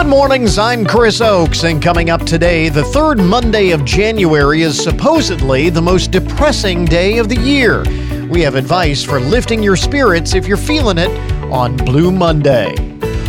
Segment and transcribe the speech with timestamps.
[0.00, 4.82] Good mornings, I'm Chris Oakes, and coming up today, the third Monday of January is
[4.82, 7.84] supposedly the most depressing day of the year.
[8.30, 11.10] We have advice for lifting your spirits if you're feeling it
[11.52, 12.74] on Blue Monday.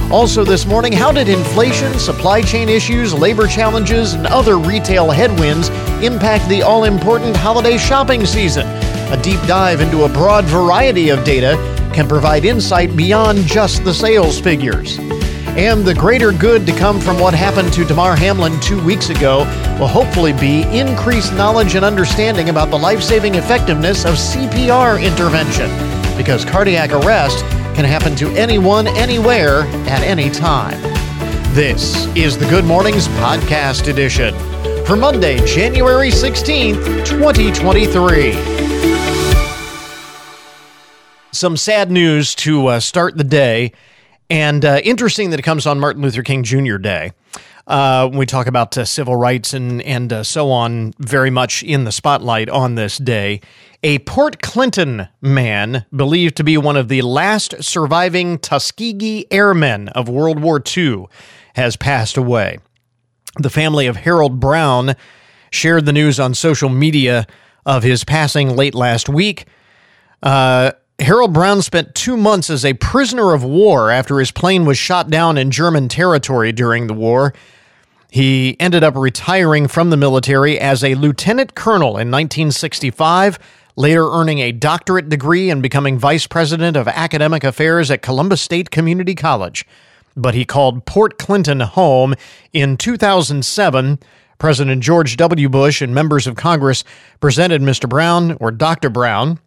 [0.10, 5.68] Also, this morning, how did inflation, supply chain issues, labor challenges, and other retail headwinds
[6.02, 8.66] impact the all important holiday shopping season?
[9.12, 11.58] A deep dive into a broad variety of data
[11.94, 14.98] can provide insight beyond just the sales figures.
[15.58, 19.40] And the greater good to come from what happened to Damar Hamlin two weeks ago
[19.78, 25.70] will hopefully be increased knowledge and understanding about the life saving effectiveness of CPR intervention,
[26.16, 27.40] because cardiac arrest
[27.76, 30.82] can happen to anyone, anywhere, at any time.
[31.54, 34.34] This is the Good Mornings Podcast Edition
[34.86, 38.32] for Monday, January 16th, 2023.
[41.34, 43.74] Some sad news to uh, start the day.
[44.32, 46.78] And uh, interesting that it comes on Martin Luther King Jr.
[46.78, 47.12] Day.
[47.68, 51.64] Uh, when we talk about uh, civil rights and and uh, so on, very much
[51.64, 53.42] in the spotlight on this day.
[53.84, 60.08] A Port Clinton man, believed to be one of the last surviving Tuskegee Airmen of
[60.08, 61.08] World War II,
[61.56, 62.60] has passed away.
[63.38, 64.96] The family of Harold Brown
[65.52, 67.28] shared the news on social media
[67.66, 69.46] of his passing late last week.
[70.24, 70.72] Uh,
[71.02, 75.10] Harold Brown spent two months as a prisoner of war after his plane was shot
[75.10, 77.34] down in German territory during the war.
[78.12, 83.40] He ended up retiring from the military as a lieutenant colonel in 1965,
[83.76, 88.70] later earning a doctorate degree and becoming vice president of academic affairs at Columbus State
[88.70, 89.66] Community College.
[90.16, 92.14] But he called Port Clinton home
[92.54, 93.98] in 2007.
[94.38, 95.50] President George W.
[95.50, 96.84] Bush and members of Congress
[97.20, 97.90] presented Mr.
[97.90, 98.90] Brown, or Dr.
[98.92, 99.40] Brown,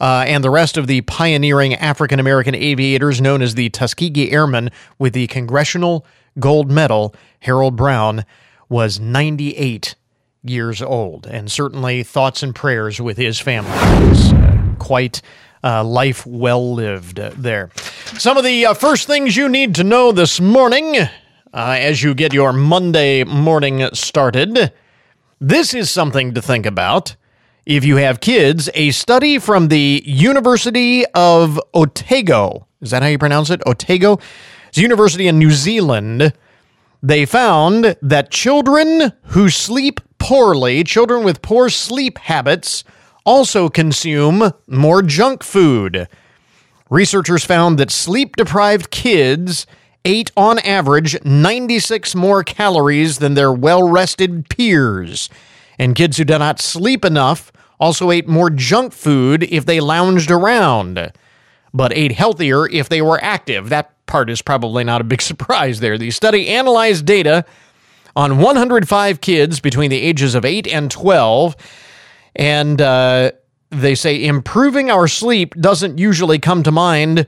[0.00, 4.70] uh, and the rest of the pioneering African American aviators known as the Tuskegee Airmen
[4.98, 6.06] with the Congressional
[6.38, 7.14] Gold Medal.
[7.40, 8.24] Harold Brown
[8.68, 9.94] was 98
[10.42, 13.70] years old, and certainly thoughts and prayers with his family.
[13.72, 15.22] Uh, quite
[15.64, 17.70] uh, life well lived there.
[18.18, 21.08] Some of the uh, first things you need to know this morning uh,
[21.52, 24.72] as you get your Monday morning started.
[25.40, 27.16] This is something to think about
[27.66, 32.68] if you have kids, a study from the University of Otago.
[32.80, 33.60] Is that how you pronounce it?
[33.66, 34.20] Otago?
[34.68, 36.32] It's a university in New Zealand.
[37.02, 42.84] They found that children who sleep poorly, children with poor sleep habits,
[43.24, 46.06] also consume more junk food.
[46.88, 49.66] Researchers found that sleep deprived kids
[50.04, 55.28] ate on average 96 more calories than their well rested peers.
[55.80, 60.30] And kids who do not sleep enough also ate more junk food if they lounged
[60.30, 61.12] around,
[61.74, 63.68] but ate healthier if they were active.
[63.68, 65.98] That part is probably not a big surprise there.
[65.98, 67.44] The study analyzed data
[68.14, 71.54] on 105 kids between the ages of 8 and 12,
[72.34, 73.32] and uh,
[73.70, 77.26] they say improving our sleep doesn't usually come to mind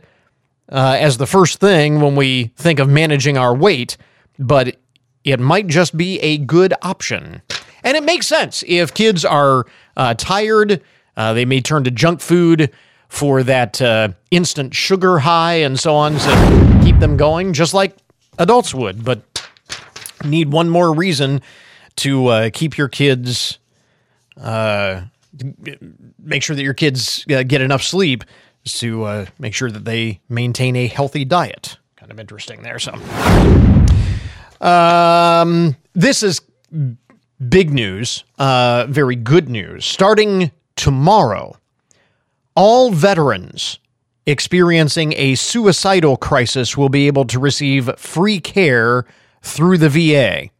[0.71, 3.97] uh, as the first thing when we think of managing our weight,
[4.39, 4.77] but
[5.25, 7.43] it might just be a good option.
[7.85, 9.67] And it makes sense if kids are
[9.97, 10.83] uh, tired,
[11.17, 12.71] uh, they may turn to junk food
[13.09, 17.97] for that uh, instant sugar high and so on to keep them going, just like
[18.39, 19.05] adults would.
[19.05, 19.23] But
[20.25, 21.41] need one more reason
[21.97, 23.59] to uh, keep your kids,
[24.41, 25.03] uh,
[26.19, 28.25] make sure that your kids uh, get enough sleep,
[28.65, 31.79] to make sure that they maintain a healthy diet.
[31.97, 32.79] Kind of interesting there.
[32.79, 32.93] So,
[34.61, 36.43] um, this is
[37.47, 39.85] big news, uh, very good news.
[39.85, 41.57] Starting tomorrow,
[42.55, 43.79] all veterans
[44.27, 49.07] experiencing a suicidal crisis will be able to receive free care
[49.43, 50.51] through the VA.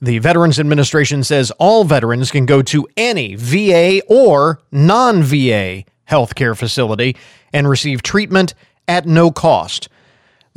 [0.00, 6.56] The Veterans Administration says all veterans can go to any VA or non VA healthcare
[6.56, 7.16] facility
[7.52, 8.54] and receive treatment
[8.88, 9.88] at no cost.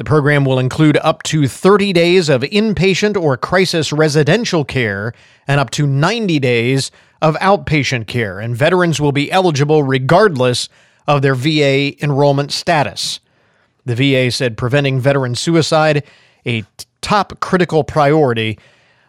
[0.03, 5.13] The program will include up to 30 days of inpatient or crisis residential care
[5.47, 6.91] and up to 90 days
[7.21, 10.67] of outpatient care, and veterans will be eligible regardless
[11.07, 13.21] of their VA enrollment status.
[13.85, 16.03] The VA said preventing veteran suicide
[16.45, 16.65] a
[16.99, 18.59] top critical priority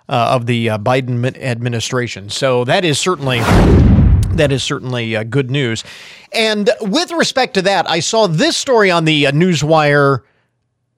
[0.08, 2.30] uh, of the uh, Biden administration.
[2.30, 3.40] So that is certainly
[4.36, 5.82] that is certainly uh, good news.
[6.30, 10.20] And with respect to that, I saw this story on the uh, Newswire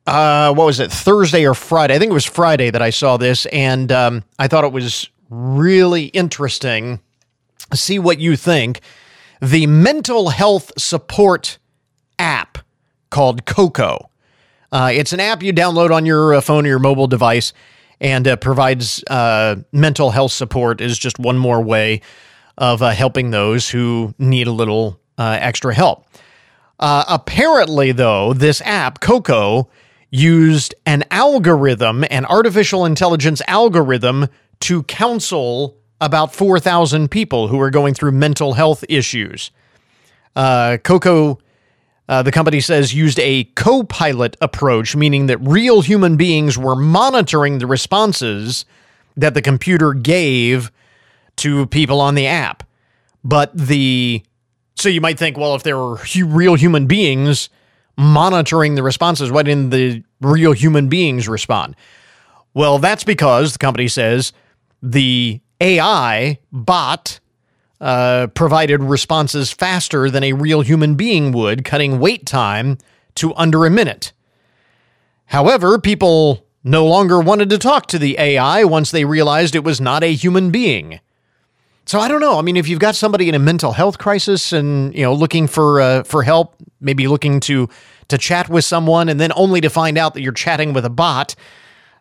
[0.06, 1.94] uh, what was it, Thursday or Friday?
[1.94, 5.10] I think it was Friday that I saw this, and um, I thought it was
[5.30, 7.00] really interesting.
[7.74, 8.80] See what you think.
[9.42, 11.58] The mental health support
[12.18, 12.58] app
[13.10, 14.10] called Koko.
[14.72, 17.52] Uh, it's an app you download on your uh, phone or your mobile device
[18.00, 22.02] and uh, provides uh, mental health support, is just one more way
[22.58, 26.06] of uh, helping those who need a little uh, extra help.
[26.78, 29.70] apparently, though, this app, Koko,
[30.10, 34.28] used an algorithm, an artificial intelligence algorithm,
[34.60, 39.50] to counsel about 4,000 people who are going through mental health issues.
[40.34, 41.38] Uh, Koko,
[42.08, 46.76] uh, the company says, used a co pilot approach, meaning that real human beings were
[46.76, 48.64] monitoring the responses
[49.16, 50.70] that the computer gave
[51.36, 52.62] to people on the app.
[53.24, 54.22] But the.
[54.76, 57.48] So you might think, well, if there were real human beings
[57.96, 61.76] monitoring the responses, why didn't the real human beings respond?
[62.54, 64.32] Well, that's because the company says
[64.82, 67.20] the AI bot
[67.80, 72.78] uh, provided responses faster than a real human being would, cutting wait time
[73.16, 74.12] to under a minute.
[75.26, 79.80] However, people no longer wanted to talk to the AI once they realized it was
[79.80, 81.00] not a human being.
[81.84, 82.38] So I don't know.
[82.38, 85.46] I mean, if you've got somebody in a mental health crisis and you know looking
[85.46, 87.68] for uh, for help, maybe looking to
[88.08, 90.90] to chat with someone, and then only to find out that you're chatting with a
[90.90, 91.34] bot,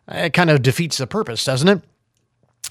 [0.08, 1.82] it kind of defeats the purpose, doesn't it?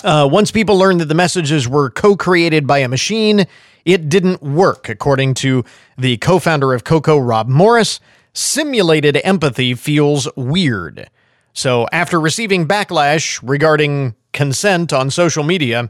[0.04, 3.46] Uh, once people learned that the messages were co created by a machine,
[3.86, 5.64] it didn't work, according to
[5.98, 8.00] the co founder of Koko, Rob Morris.
[8.34, 11.10] Simulated empathy feels weird.
[11.54, 15.90] So, after receiving backlash regarding consent on social media,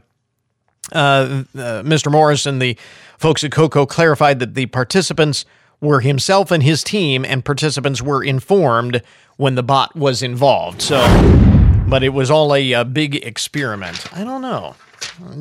[0.92, 1.42] uh, uh,
[1.82, 2.10] Mr.
[2.10, 2.78] Morris and the
[3.18, 5.44] folks at Koko clarified that the participants
[5.86, 9.02] were himself and his team, and participants were informed
[9.36, 10.82] when the bot was involved.
[10.82, 10.98] So,
[11.88, 14.12] but it was all a, a big experiment.
[14.14, 14.74] I don't know.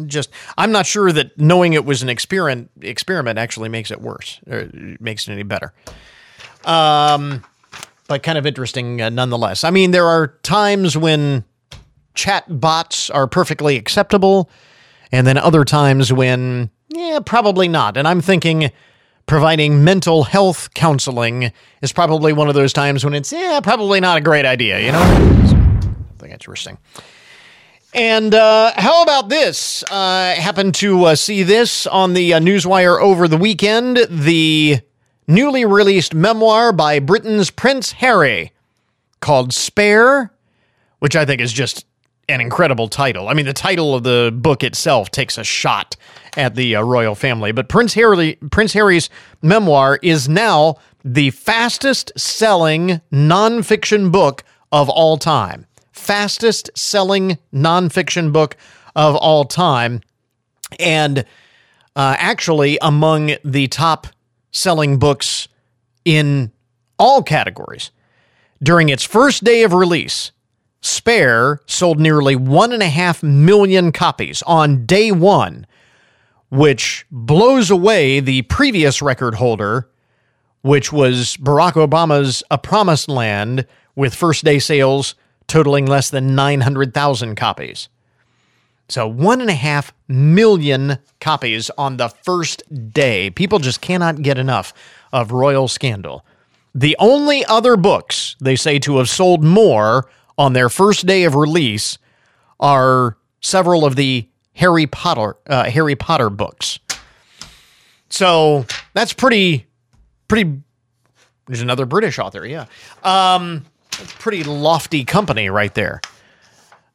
[0.06, 4.40] Just, I'm not sure that knowing it was an experiment experiment actually makes it worse
[4.48, 4.70] or
[5.00, 5.74] makes it any better.
[6.64, 7.44] Um,
[8.08, 9.64] but kind of interesting uh, nonetheless.
[9.64, 11.44] I mean, there are times when
[12.14, 14.50] chat bots are perfectly acceptable,
[15.12, 17.98] and then other times when, yeah, probably not.
[17.98, 18.72] And I'm thinking
[19.25, 21.51] providing mental health counseling
[21.81, 24.92] is probably one of those times when it's, yeah, probably not a great idea, you
[24.92, 25.45] know?
[26.25, 26.77] something interesting.
[27.94, 29.83] And uh, how about this?
[29.89, 34.00] I uh, happened to uh, see this on the uh, Newswire over the weekend.
[34.10, 34.80] The
[35.27, 38.51] newly released memoir by Britain's Prince Harry
[39.22, 40.33] called Spare,
[41.00, 41.86] which I think is just
[42.27, 43.30] an incredible title.
[43.30, 45.95] I mean, the title of the book itself takes a shot
[46.38, 49.10] at the uh, royal family, but Prince Harry, Prince Harry's
[49.42, 55.68] memoir is now the fastest selling nonfiction book of all time
[56.06, 58.56] fastest selling nonfiction book
[58.96, 60.02] of all time.
[60.80, 61.20] And
[61.96, 64.08] uh, actually, among the top
[64.52, 65.48] selling books
[66.04, 66.52] in
[67.00, 67.92] all categories.
[68.62, 70.32] During its first day of release,
[70.82, 75.66] Spare sold nearly one and a half million copies on day one,
[76.56, 79.90] which blows away the previous record holder,
[80.62, 85.16] which was Barack Obama's A Promised Land, with first day sales
[85.48, 87.90] totaling less than 900,000 copies.
[88.88, 93.30] So, one and a half million copies on the first day.
[93.31, 94.74] People just cannot get enough
[95.12, 96.25] of Royal Scandal.
[96.74, 101.34] The only other books they say to have sold more on their first day of
[101.34, 101.98] release
[102.60, 106.80] are several of the Harry Potter uh, Harry Potter books.
[108.10, 109.68] So that's pretty
[110.28, 110.62] pretty.
[111.48, 112.66] There's another British author, yeah.
[113.04, 113.66] Um,
[114.20, 116.02] pretty lofty company right there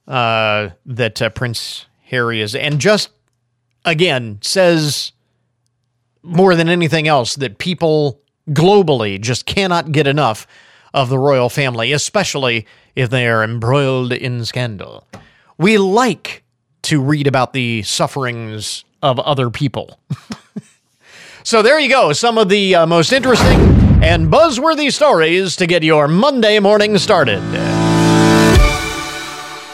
[0.08, 3.10] uh, that uh, Prince Harry is, and just
[3.84, 5.12] again says
[6.22, 10.46] more than anything else that people globally just cannot get enough
[10.92, 15.06] of the royal family, especially if they are embroiled in scandal.
[15.56, 16.42] We like
[16.82, 19.98] to read about the sufferings of other people.
[21.42, 23.58] so there you go, some of the uh, most interesting
[24.02, 27.40] and buzzworthy stories to get your Monday morning started.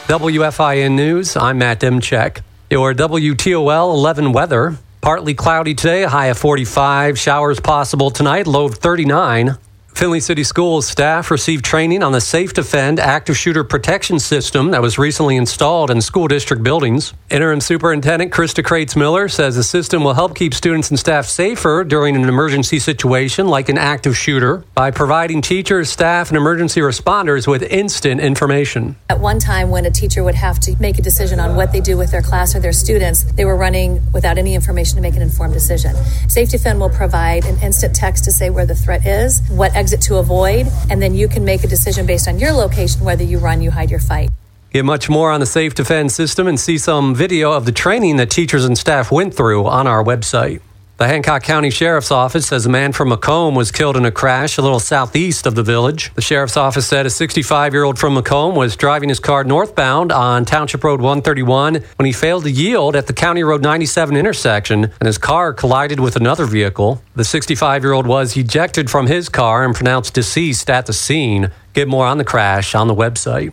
[0.07, 2.41] WFIN News, I'm Matt Demchek.
[2.71, 4.77] Your WTOL 11 weather.
[5.01, 7.17] Partly cloudy today, high of 45.
[7.17, 9.57] Showers possible tonight, low of 39.
[9.97, 14.83] Findlay City Schools staff received training on the Safe Defend active shooter protection system that
[14.83, 17.15] was recently installed in school district buildings.
[17.31, 21.83] Interim Superintendent Krista Krates Miller says the system will help keep students and staff safer
[21.83, 27.47] during an emergency situation like an active shooter by providing teachers, staff, and emergency responders
[27.47, 28.97] with instant information.
[29.09, 31.81] At one time, when a teacher would have to make a decision on what they
[31.81, 35.17] do with their class or their students, they were running without any information to make
[35.17, 35.97] an informed decision.
[36.29, 40.01] Safe Defend will provide an instant text to say where the threat is, what exit
[40.01, 43.39] to avoid, and then you can make a decision based on your location whether you
[43.39, 44.31] run, you hide, your fight.
[44.73, 48.17] Get much more on the Safe Defend system and see some video of the training
[48.17, 50.61] that teachers and staff went through on our website.
[50.99, 54.57] The Hancock County Sheriff's Office says a man from McComb was killed in a crash
[54.57, 56.11] a little southeast of the village.
[56.15, 60.11] The Sheriff's Office said a 65 year old from McComb was driving his car northbound
[60.11, 64.85] on Township Road 131 when he failed to yield at the County Road 97 intersection
[64.85, 67.03] and his car collided with another vehicle.
[67.15, 71.51] The 65 year old was ejected from his car and pronounced deceased at the scene.
[71.75, 73.53] Get more on the crash on the website.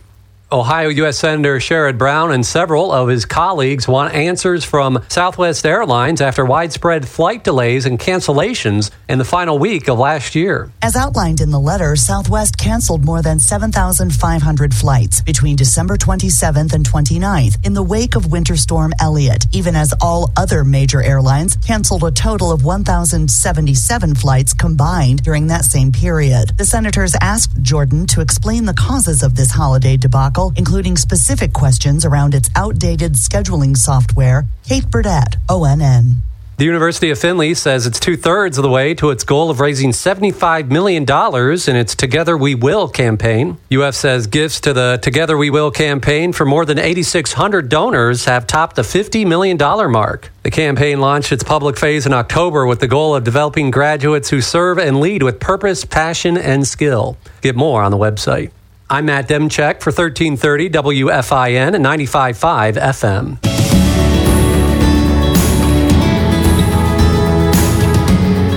[0.54, 1.18] Ohio U.S.
[1.18, 7.08] Senator Sherrod Brown and several of his colleagues want answers from Southwest Airlines after widespread
[7.08, 10.70] flight delays and cancellations in the final week of last year.
[10.80, 16.88] As outlined in the letter, Southwest canceled more than 7,500 flights between December 27th and
[16.88, 22.04] 29th in the wake of Winter Storm Elliott, even as all other major airlines canceled
[22.04, 26.56] a total of 1,077 flights combined during that same period.
[26.56, 32.04] The senators asked Jordan to explain the causes of this holiday debacle including specific questions
[32.04, 34.44] around its outdated scheduling software.
[34.64, 36.22] Kate Burdett, ONN.
[36.56, 39.58] The University of Findlay says it's two thirds of the way to its goal of
[39.58, 43.58] raising $75 million in its Together We Will campaign.
[43.72, 48.46] UF says gifts to the Together We Will campaign for more than 8,600 donors have
[48.46, 49.58] topped the $50 million
[49.90, 50.30] mark.
[50.44, 54.40] The campaign launched its public phase in October with the goal of developing graduates who
[54.40, 57.16] serve and lead with purpose, passion, and skill.
[57.40, 58.52] Get more on the website.
[58.94, 63.42] I'm Matt Demchek for 1330 WFIN and 95.5 FM.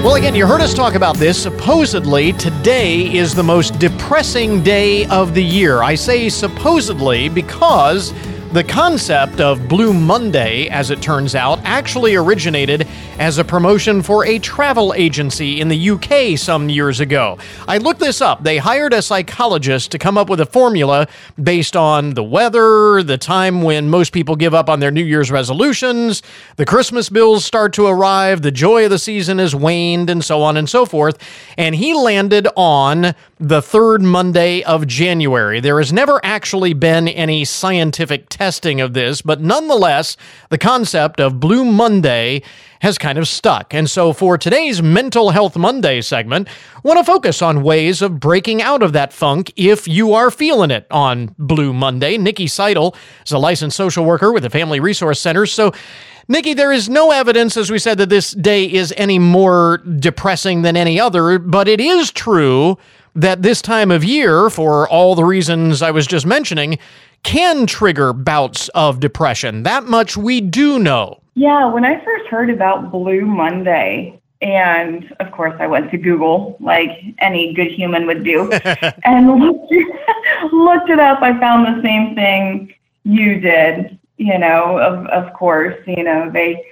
[0.04, 1.42] Well, again, you heard us talk about this.
[1.42, 5.82] Supposedly, today is the most depressing day of the year.
[5.82, 8.14] I say supposedly because
[8.54, 12.88] the concept of Blue Monday, as it turns out, actually originated
[13.20, 17.38] as a promotion for a travel agency in the UK some years ago.
[17.68, 18.44] I looked this up.
[18.44, 21.08] They hired a psychologist to come up with a formula
[21.42, 25.30] based on the weather, the time when most people give up on their New Year's
[25.30, 26.24] resolutions,
[26.56, 30.42] the Christmas bills start to arrive, the joy of the season has waned, and so
[30.42, 31.18] on and so forth.
[31.58, 35.60] And he landed on the third Monday of January.
[35.60, 40.18] There has never actually been any scientific testing of this, but nonetheless,
[40.50, 42.42] the concept of Blue Monday
[42.82, 43.74] has kind of stuck.
[43.74, 46.48] And so for today's Mental Health Monday segment,
[46.84, 50.72] want to focus on ways of breaking out of that funk if you are feeling
[50.72, 52.18] it on Blue Monday.
[52.18, 55.46] Nikki Seidel is a licensed social worker with the Family Resource Center.
[55.46, 55.74] So
[56.28, 60.64] Nikki, there is no evidence, as we said, that this day is any more depressing
[60.64, 62.78] than any other, but it is true
[63.18, 66.78] that this time of year, for all the reasons I was just mentioning,
[67.24, 69.64] can trigger bouts of depression.
[69.64, 71.20] That much we do know.
[71.34, 76.58] Yeah, when I first heard about Blue Monday, and of course I went to Google
[76.60, 78.52] like any good human would do,
[79.04, 79.74] and looked,
[80.54, 81.22] looked it up.
[81.24, 83.98] I found the same thing you did.
[84.18, 86.64] You know, of of course, you know they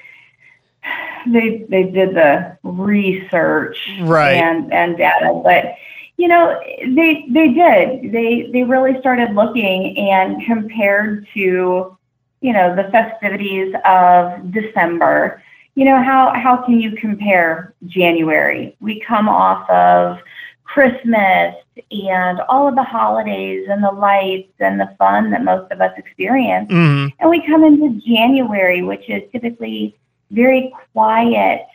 [1.27, 4.33] they they did the research right.
[4.33, 5.75] and and data, but
[6.17, 6.59] you know,
[6.95, 8.11] they they did.
[8.11, 11.97] They they really started looking and compared to,
[12.41, 15.41] you know, the festivities of December.
[15.75, 18.77] You know, how how can you compare January?
[18.79, 20.19] We come off of
[20.63, 21.55] Christmas
[21.91, 25.91] and all of the holidays and the lights and the fun that most of us
[25.97, 26.71] experience.
[26.71, 27.15] Mm-hmm.
[27.19, 29.95] And we come into January, which is typically
[30.31, 31.65] very quiet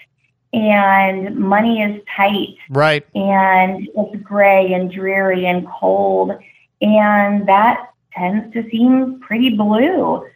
[0.52, 2.57] and money is tight.
[2.69, 3.07] Right.
[3.14, 6.33] And it's gray and dreary and cold.
[6.80, 10.26] And that tends to seem pretty blue.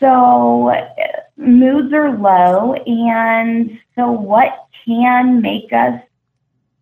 [0.00, 0.72] So
[1.36, 2.74] moods are low.
[2.74, 6.00] And so, what can make us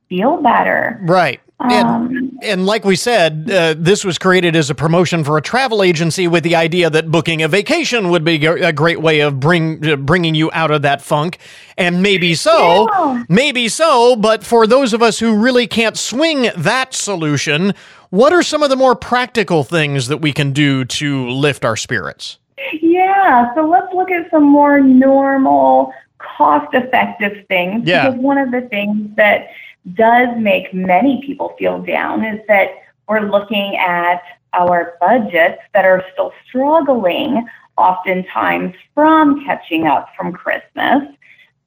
[0.09, 0.99] feel better?
[1.03, 1.41] Right.
[1.61, 5.83] Um, and like we said, uh, this was created as a promotion for a travel
[5.83, 9.87] agency with the idea that booking a vacation would be a great way of bring
[9.89, 11.39] uh, bringing you out of that funk.
[11.79, 13.25] And maybe so, Yeah.
[13.29, 14.17] maybe so.
[14.17, 17.75] But for those of us who really can't swing that solution,
[18.11, 21.77] what are some of the more practical things that we can do to lift our
[21.77, 22.39] spirits?
[22.81, 27.87] Yeah, so let's look at some more normal, cost effective things.
[27.87, 28.11] Yeah.
[28.11, 29.49] Because one of the things that
[29.95, 32.71] does make many people feel down is that
[33.09, 34.23] we're looking at
[34.53, 37.47] our budgets that are still struggling
[37.77, 41.03] oftentimes from catching up from Christmas.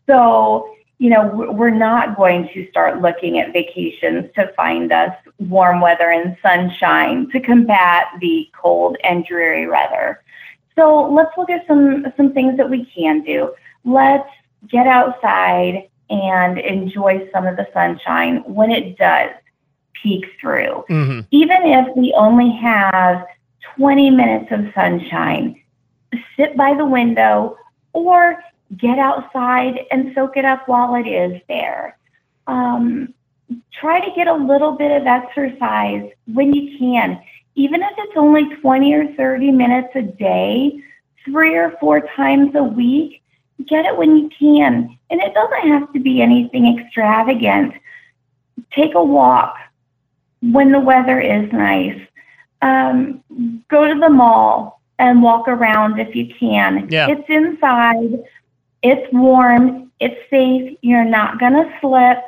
[0.07, 5.81] So, you know, we're not going to start looking at vacations to find us warm
[5.81, 10.23] weather and sunshine to combat the cold and dreary weather.
[10.75, 13.53] So let's look at some some things that we can do.
[13.83, 14.29] Let's
[14.69, 19.31] get outside and enjoy some of the sunshine when it does
[20.01, 20.83] peek through.
[20.89, 21.21] Mm-hmm.
[21.31, 23.25] Even if we only have
[23.77, 25.61] 20 minutes of sunshine,
[26.37, 27.57] sit by the window
[27.93, 28.43] or
[28.77, 31.97] get outside and soak it up while it is there.
[32.47, 33.13] Um,
[33.71, 37.21] try to get a little bit of exercise when you can,
[37.55, 40.81] even if it's only 20 or 30 minutes a day,
[41.23, 43.21] three or four times a week.
[43.67, 44.97] Get it when you can.
[45.09, 47.73] And it doesn't have to be anything extravagant.
[48.71, 49.55] Take a walk
[50.41, 51.99] when the weather is nice.
[52.61, 53.23] Um,
[53.69, 56.87] go to the mall and walk around if you can.
[56.89, 57.07] Yeah.
[57.09, 58.23] It's inside,
[58.81, 62.19] it's warm, it's safe, you're not going to slip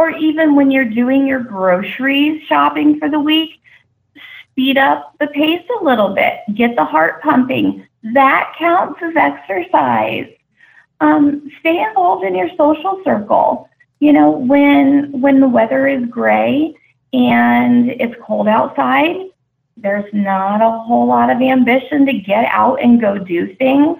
[0.00, 3.60] or even when you're doing your groceries shopping for the week,
[4.50, 7.86] speed up the pace a little bit, get the heart pumping.
[8.14, 10.32] That counts as exercise.
[11.00, 13.68] Um, stay involved in your social circle.
[14.00, 16.74] You know, when when the weather is gray
[17.12, 19.16] and it's cold outside,
[19.76, 23.98] there's not a whole lot of ambition to get out and go do things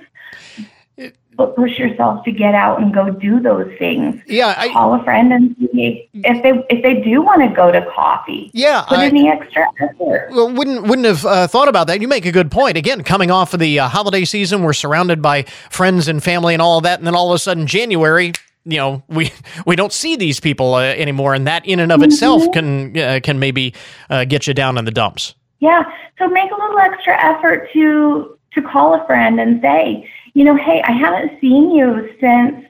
[1.37, 4.21] but push yourself to get out and go do those things.
[4.27, 7.73] Yeah, I, call a friend and see if they if they do want to go
[7.73, 8.51] to coffee.
[8.53, 10.29] Yeah, put I, in the extra effort.
[10.33, 12.01] Well, wouldn't wouldn't have uh, thought about that.
[12.01, 12.77] You make a good point.
[12.77, 16.63] Again, coming off of the uh, holiday season, we're surrounded by friends and family and
[16.63, 18.33] all of that, and then all of a sudden January.
[18.65, 19.33] You know, we
[19.67, 22.11] we don't see these people uh, anymore, and that in and of mm-hmm.
[22.11, 23.75] itself can uh, can maybe
[24.11, 25.35] uh, get you down in the dumps.
[25.61, 25.85] Yeah,
[26.19, 30.57] so make a little extra effort to to call a friend and say, you know,
[30.57, 32.67] hey, I haven't seen you since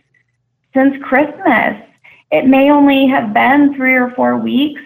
[0.75, 1.83] since Christmas.
[2.31, 4.81] It may only have been three or four weeks,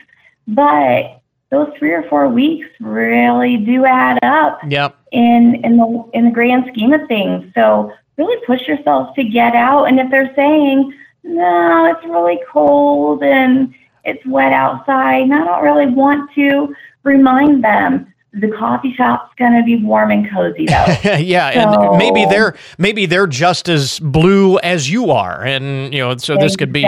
[0.49, 4.59] but those three or four weeks really do add up.
[4.69, 4.97] Yep.
[5.13, 7.53] In in the in the grand scheme of things.
[7.55, 9.85] So really push yourself to get out.
[9.85, 15.63] And if they're saying, no, it's really cold and it's wet outside, and I don't
[15.65, 21.13] really want to, remind them the coffee shop's going to be warm and cozy though.
[21.19, 26.01] yeah, so, and maybe they're maybe they're just as blue as you are, and you
[26.01, 26.83] know, so this could be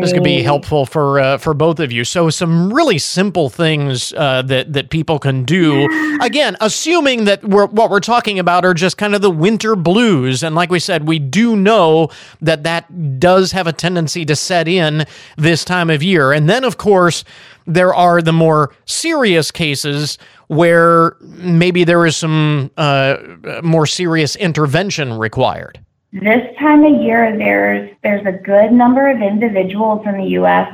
[0.00, 2.04] this could be helpful for uh, for both of you.
[2.04, 5.88] So some really simple things uh, that that people can do.
[6.20, 10.42] Again, assuming that we're, what we're talking about are just kind of the winter blues,
[10.42, 12.10] and like we said, we do know
[12.42, 16.62] that that does have a tendency to set in this time of year, and then
[16.62, 17.24] of course
[17.66, 23.16] there are the more serious cases where maybe there is some uh,
[23.62, 25.80] more serious intervention required?
[26.12, 30.70] This time of year, there's there's a good number of individuals in the U.S.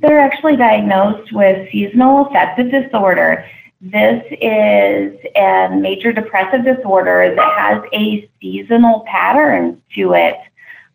[0.00, 3.44] that are actually diagnosed with seasonal affective disorder.
[3.80, 10.36] This is a major depressive disorder that has a seasonal pattern to it.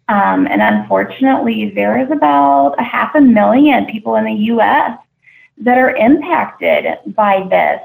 [0.07, 4.97] Um, and unfortunately, there is about a half a million people in the U.S.
[5.59, 7.81] that are impacted by this.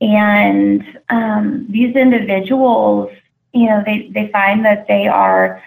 [0.00, 3.10] And um, these individuals,
[3.52, 5.62] you know, they, they find that they are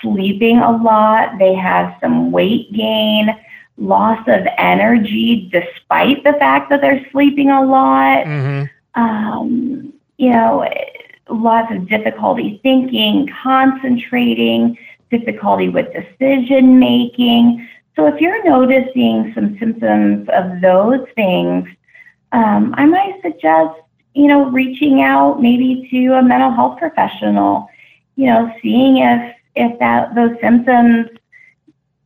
[0.00, 3.36] sleeping a lot, they have some weight gain,
[3.76, 8.24] loss of energy despite the fact that they're sleeping a lot.
[8.24, 9.00] Mm-hmm.
[9.00, 10.68] Um, you know,
[11.28, 14.78] lots of difficulty thinking, concentrating,
[15.10, 17.68] difficulty with decision making.
[17.96, 21.68] So if you're noticing some symptoms of those things,
[22.32, 23.78] um, I might suggest,
[24.14, 27.68] you know, reaching out maybe to a mental health professional,
[28.16, 31.08] you know, seeing if if that those symptoms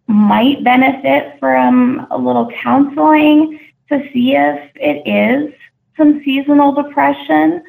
[0.06, 5.54] might benefit from a little counseling to see if it is
[5.96, 7.62] some seasonal depression,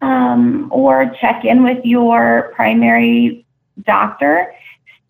[0.00, 3.46] um, or check in with your primary
[3.84, 4.52] doctor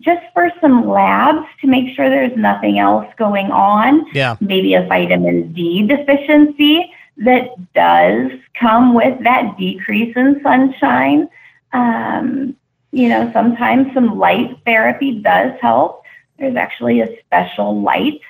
[0.00, 4.06] just for some labs to make sure there's nothing else going on.
[4.12, 4.36] Yeah.
[4.40, 11.28] Maybe a vitamin D deficiency that does come with that decrease in sunshine.
[11.72, 12.56] Um,
[12.92, 16.02] you know, sometimes some light therapy does help.
[16.38, 18.20] There's actually a special light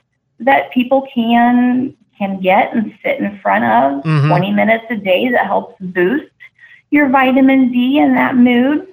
[0.40, 4.28] that people can can get and sit in front of mm-hmm.
[4.28, 6.32] 20 minutes a day that helps boost
[6.90, 8.88] your vitamin D and that mood.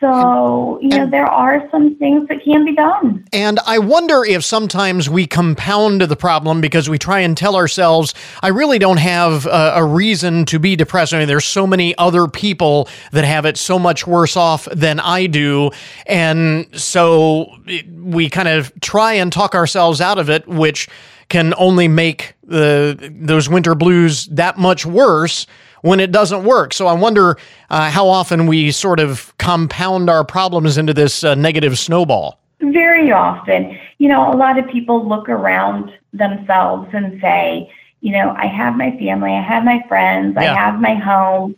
[0.00, 3.24] So, you know, there are some things that can be done.
[3.32, 8.14] And I wonder if sometimes we compound the problem because we try and tell ourselves,
[8.40, 11.12] I really don't have a, a, reason to be depressed.
[11.12, 15.00] I mean, there's so many other people that have it so much worse off than
[15.00, 15.72] I do.
[16.06, 17.52] And so
[17.96, 20.88] we kind of try and talk ourselves out of it, which
[21.28, 25.46] can only make the, those winter blues that much worse
[25.82, 26.72] when it doesn't work.
[26.72, 27.36] So I wonder
[27.70, 32.38] uh, how often we sort of compound our problems into this uh, negative snowball.
[32.60, 33.78] Very often.
[33.98, 38.76] You know, a lot of people look around themselves and say, you know, I have
[38.76, 40.52] my family, I have my friends, Yeah.
[40.52, 41.56] I have my home,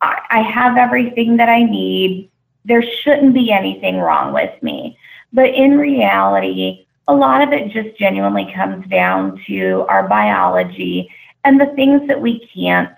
[0.00, 2.30] I, I have everything that I need.
[2.64, 4.96] There shouldn't be anything wrong with me.
[5.32, 11.10] But in reality, a lot of it just genuinely comes down to our biology
[11.44, 12.90] and the things that we can't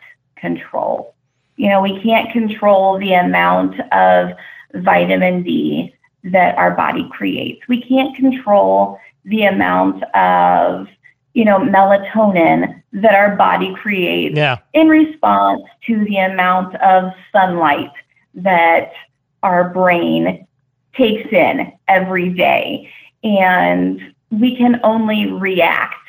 [0.44, 1.14] control.
[1.56, 4.32] You know, we can't control the amount of
[4.74, 7.66] vitamin D that our body creates.
[7.68, 10.88] We can't control the amount of,
[11.32, 14.56] you know, melatonin that our body creates Yeah.
[14.72, 17.90] in response to the amount of sunlight
[18.34, 18.92] that
[19.42, 20.46] our brain
[20.94, 22.90] takes in every day.
[23.22, 26.03] And we can only react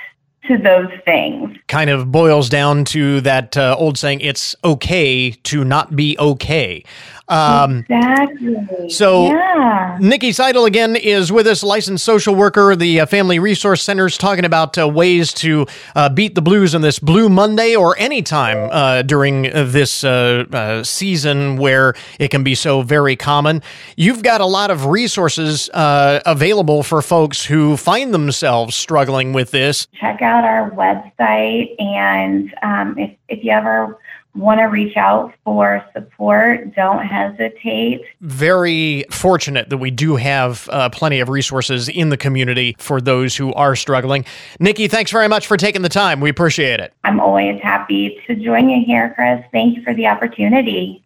[0.48, 1.58] to those things.
[1.68, 6.84] Kind of boils down to that uh, old saying, it's okay to not be okay.
[7.28, 8.90] Um, Exactly.
[8.90, 9.98] so- yeah.
[10.00, 12.76] Nikki Seidel again is with us, licensed social worker.
[12.76, 16.82] The uh, Family Resource Center's talking about uh, ways to uh, beat the blues on
[16.82, 22.30] this Blue Monday or any time uh, during uh, this uh, uh, season where it
[22.30, 23.62] can be so very common.
[23.96, 29.52] You've got a lot of resources uh, available for folks who find themselves struggling with
[29.52, 29.88] this.
[30.00, 33.98] check out our website and um, if, if you ever
[34.36, 40.90] want to reach out for support don't hesitate very fortunate that we do have uh,
[40.90, 44.26] plenty of resources in the community for those who are struggling.
[44.60, 46.20] Nikki, thanks very much for taking the time.
[46.20, 46.94] We appreciate it.
[47.04, 51.04] i'm always happy to join you here chris thank you for the opportunity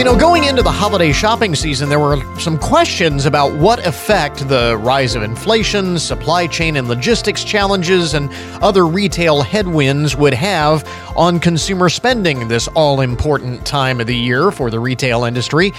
[0.00, 4.48] you know, going into the holiday shopping season, there were some questions about what effect
[4.48, 8.30] the rise of inflation, supply chain and logistics challenges, and
[8.62, 14.50] other retail headwinds would have on consumer spending this all important time of the year
[14.50, 15.70] for the retail industry.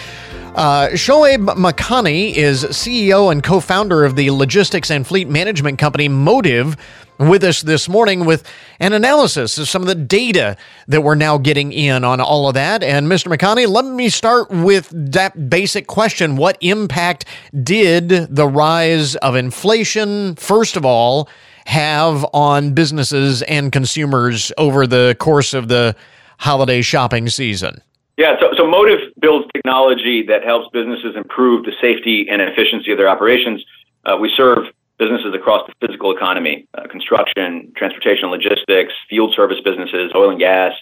[0.56, 6.10] Uh, Shoaib Makani is CEO and co founder of the logistics and fleet management company
[6.10, 6.76] Motive
[7.18, 8.44] with us this morning with
[8.82, 10.58] an analysis of some of the data
[10.90, 12.84] that we're now getting in on all of that.
[12.84, 13.34] And Mr.
[13.34, 16.36] Makani, let me start with that basic question.
[16.36, 17.24] What impact
[17.64, 21.30] did the rise of inflation, first of all,
[21.66, 25.96] have on businesses and consumers over the course of the
[26.40, 27.82] holiday shopping season?
[28.18, 29.00] Yeah, so, so Motive
[29.62, 33.64] technology that helps businesses improve the safety and efficiency of their operations.
[34.06, 34.66] Uh, we serve
[34.98, 40.74] businesses across the physical economy, uh, construction, transportation, logistics, field service businesses, oil and gas.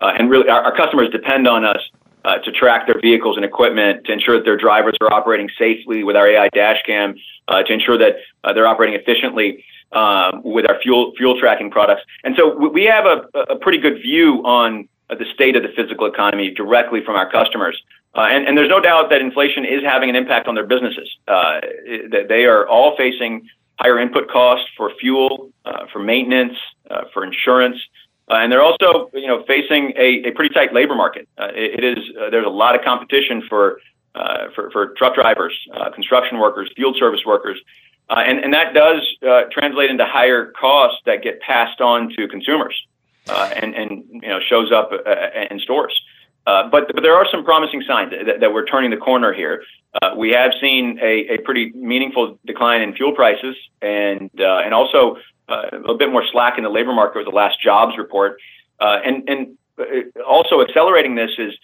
[0.00, 1.80] Uh, and really, our, our, customers depend on us
[2.24, 6.02] uh, to track their vehicles and equipment, to ensure that their drivers are operating safely
[6.02, 7.14] with our AI dash cam,
[7.48, 12.02] uh, to ensure that uh, they're operating efficiently um, with our fuel fuel tracking products.
[12.24, 16.06] And so we have a, a pretty good view on the state of the physical
[16.06, 17.80] economy directly from our customers.
[18.14, 21.08] Uh, and, and, there's no doubt that inflation is having an impact on their businesses.
[21.26, 21.60] Uh,
[22.28, 23.48] they are all facing
[23.78, 26.56] higher input costs for fuel, uh, for maintenance,
[26.90, 27.78] uh, for insurance,
[28.30, 31.26] uh, and they're also, you know, facing a, a pretty tight labor market.
[31.38, 33.78] Uh, it, it is there's a lot of competition for
[34.54, 35.54] for, for, truck drivers,
[35.94, 37.58] construction workers, field service workers,
[38.10, 39.00] and and that does
[39.50, 42.74] translate into higher costs that get passed on to consumers.
[43.32, 45.98] Uh, and, and you know shows up uh, uh, in stores.
[46.46, 49.62] Uh, but but there are some promising signs that, that we're turning the corner here.
[50.02, 54.74] Uh, we have seen a, a pretty meaningful decline in fuel prices, and uh, and
[54.74, 55.16] also
[55.48, 58.38] a bit more slack in the labor market with the last jobs report.
[58.80, 59.56] and and
[60.26, 61.54] also accelerating this is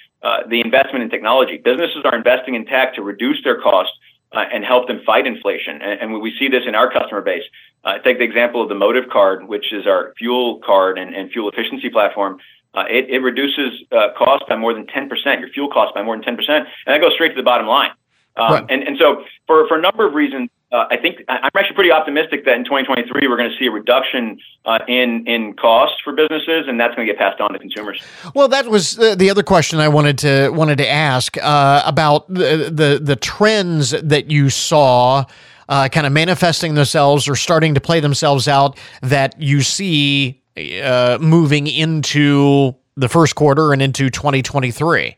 [0.49, 1.59] the investment in technology.
[1.59, 3.97] Businesses are investing in tech to reduce their costs
[4.33, 5.81] uh, and help them fight inflation.
[5.81, 7.45] And, and, we see this in our customer base.
[7.85, 11.31] Uh, take the example of the Motive Card, which is our fuel card and, and
[11.31, 12.39] fuel efficiency platform.
[12.75, 13.83] Uh, it, it, reduces
[14.17, 17.15] cost by more than 10%, your fuel cost by more than 10%, and that goes
[17.15, 17.91] straight to the bottom line.
[18.37, 18.65] Um, right.
[18.69, 21.91] and, and so, for, for a number of reasons, uh, I think I'm actually pretty
[21.91, 26.13] optimistic that in 2023 we're going to see a reduction uh, in in costs for
[26.13, 28.03] businesses, and that's going to get passed on to consumers.
[28.35, 32.71] Well, that was the other question I wanted to wanted to ask uh, about the,
[32.71, 35.25] the, the trends that you saw.
[35.71, 40.43] Uh, kind of manifesting themselves or starting to play themselves out that you see
[40.83, 45.15] uh, moving into the first quarter and into 2023.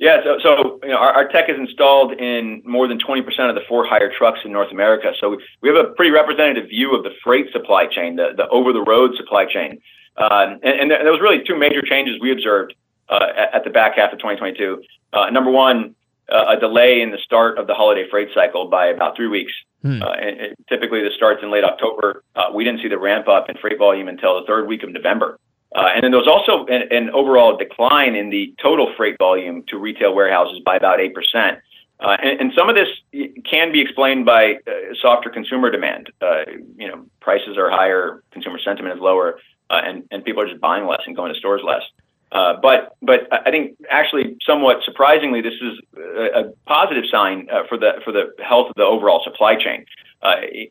[0.00, 3.54] Yeah, so, so you know, our, our, tech is installed in more than 20% of
[3.54, 5.12] the for-hire trucks in North America.
[5.20, 9.14] So we have a pretty representative view of the freight supply chain, the, the over-the-road
[9.16, 9.80] supply chain.
[10.16, 12.74] Uh, and, and, there was really two major changes we observed
[13.08, 14.82] uh, at, at, the back half of 2022.
[15.12, 15.94] Uh, number one,
[16.30, 19.52] uh, a delay in the start of the holiday freight cycle by about three weeks.
[19.82, 20.02] Hmm.
[20.02, 22.22] Uh, and, and typically, this starts in late October.
[22.36, 24.90] Uh, we didn't see the ramp up in freight volume until the third week of
[24.90, 25.38] November.
[25.74, 29.78] Uh, and then there was also an, overall decline in the total freight volume to
[29.78, 31.60] retail warehouses by about 8%.
[32.00, 32.88] Uh, and, some of this
[33.48, 36.10] can be explained by uh, softer consumer demand.
[36.76, 39.38] You know, prices are higher, consumer sentiment is lower,
[39.70, 41.82] and and people are just buying less and going to stores less.
[42.32, 45.78] But but I think actually somewhat surprisingly, this is
[46.34, 49.86] a, positive sign for the for the health of the overall supply chain.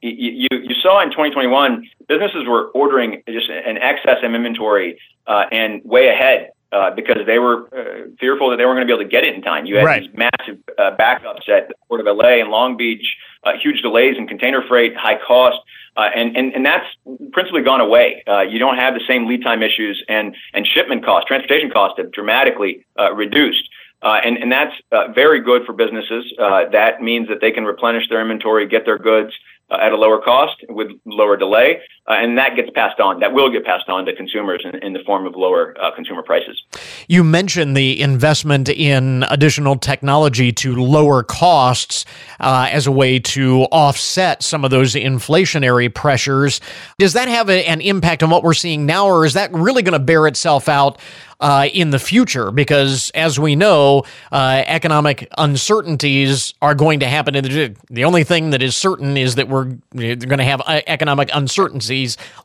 [0.02, 6.10] You you saw in 2021 businesses were ordering just an excess of inventory and way
[6.10, 9.10] ahead uh, because they were uh, fearful that they weren't going to be able to
[9.10, 9.66] get it in time.
[9.66, 10.02] You had right.
[10.04, 14.16] these massive uh, backups at the Port of LA and Long Beach, uh, huge delays
[14.18, 15.58] in container freight, high cost,
[15.98, 16.86] uh, and, and and that's
[17.34, 18.24] principally gone away.
[18.26, 21.98] Uh, you don't have the same lead time issues, and and shipment costs, transportation costs
[21.98, 23.70] have dramatically reduced.
[24.02, 26.34] And, and that's uh, very good for businesses.
[26.40, 29.34] Uh, that means that they can replenish their inventory, get their goods,
[29.70, 33.20] uh, at a lower cost with lower delay, uh, and that gets passed on.
[33.20, 36.24] That will get passed on to consumers in, in the form of lower uh, consumer
[36.24, 36.62] prices.
[37.08, 42.06] You mentioned the investment in additional technology to lower costs
[42.40, 46.60] uh, as a way to offset some of those inflationary pressures.
[46.98, 49.84] Does that have a, an impact on what we're seeing now, or is that really
[49.84, 51.00] going to bear itself out?
[51.42, 57.34] uh, in the future because, as we know, uh, economic uncertainties are going to happen.
[57.34, 61.30] The, the only thing that is certain is that we're going to have economic economic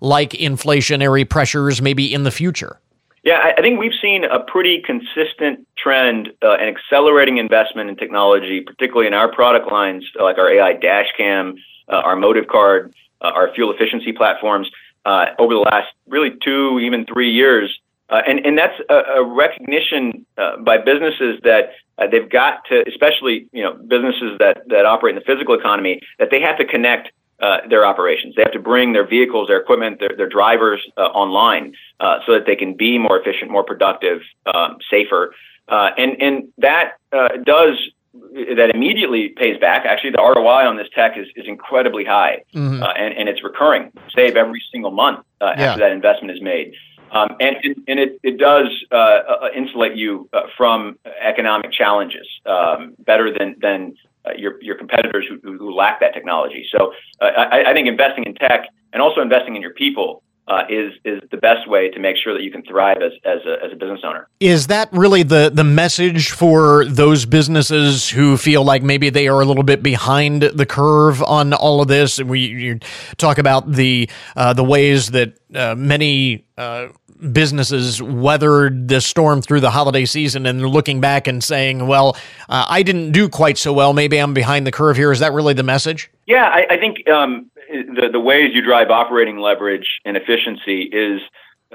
[0.01, 2.81] like inflationary pressures maybe in the future.
[3.27, 8.61] Yeah, I think we've seen a pretty consistent trend uh, and accelerating investment in technology,
[8.61, 11.57] particularly in our product lines like our AI dash cam,
[11.89, 14.71] uh, our motive card, uh, our fuel efficiency platforms
[15.07, 17.77] uh, over the last really two, even three years.
[18.09, 22.85] Uh, and, and that's a, a recognition uh, by businesses that uh, they've got to,
[22.87, 26.65] especially you know businesses that, that operate in the physical economy, that they have to
[26.65, 28.35] connect uh, their operations.
[28.35, 32.33] They have to bring their vehicles, their equipment, their, their drivers uh, online uh, so
[32.33, 34.23] that they can be more efficient, more productive,
[34.53, 35.35] um, safer.
[35.69, 36.95] and and that
[37.45, 37.77] does
[38.57, 39.85] that immediately pays back.
[39.85, 42.83] Actually, the ROI on this tech is, is incredibly high, mm-hmm.
[42.83, 43.93] and, and it's recurring.
[44.15, 45.77] Save every single month after yeah.
[45.77, 46.73] that investment is made.
[47.11, 52.95] Um, and, and it, it does uh, uh, insulate you uh, from economic challenges um,
[52.99, 53.95] better than, than
[54.27, 56.67] uh, your, your competitors who, who lack that technology.
[56.71, 60.63] So uh, I, I, think investing in tech and also investing in your people uh,
[60.69, 63.65] is is the best way to make sure that you can thrive as as a,
[63.65, 64.29] as a business owner.
[64.39, 69.41] Is that really the the message for those businesses who feel like maybe they are
[69.41, 72.19] a little bit behind the curve on all of this?
[72.21, 72.79] And we
[73.17, 76.45] talk about the uh, the ways that uh, many
[77.33, 82.17] businesses weathered the storm through the holiday season and they're looking back and saying, well,
[82.49, 83.93] uh, I didn't do quite so well.
[83.93, 85.13] Maybe I'm behind the curve here.
[85.13, 86.11] Is that really the message?
[86.27, 91.21] Yeah, I, I think um, the, the ways you drive operating leverage and efficiency is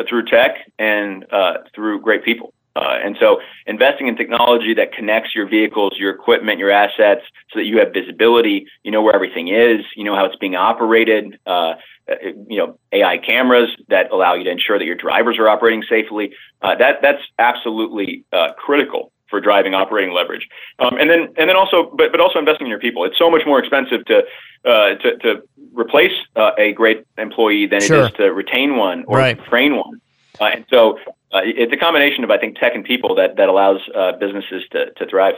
[0.08, 2.54] through tech and uh, through great people.
[2.76, 7.60] Uh, and so investing in technology that connects your vehicles, your equipment, your assets so
[7.60, 11.38] that you have visibility, you know where everything is, you know how it's being operated,
[11.46, 11.74] uh,
[12.10, 12.16] uh
[12.48, 16.34] you know, AI cameras that allow you to ensure that your drivers are operating safely.
[16.62, 20.48] Uh, that, that's absolutely uh, critical for driving operating leverage.
[20.80, 23.06] Um, and then, and then also, but, but also investing in your people.
[23.06, 24.24] It's so much more expensive to,
[24.66, 28.04] uh, to, to replace uh, a great employee than sure.
[28.04, 29.44] it is to retain one or right.
[29.46, 30.02] train one.
[30.40, 31.00] Uh, and so
[31.34, 34.64] uh, it's a combination of, I think, tech and people that, that allows uh, businesses
[34.72, 35.36] to, to thrive.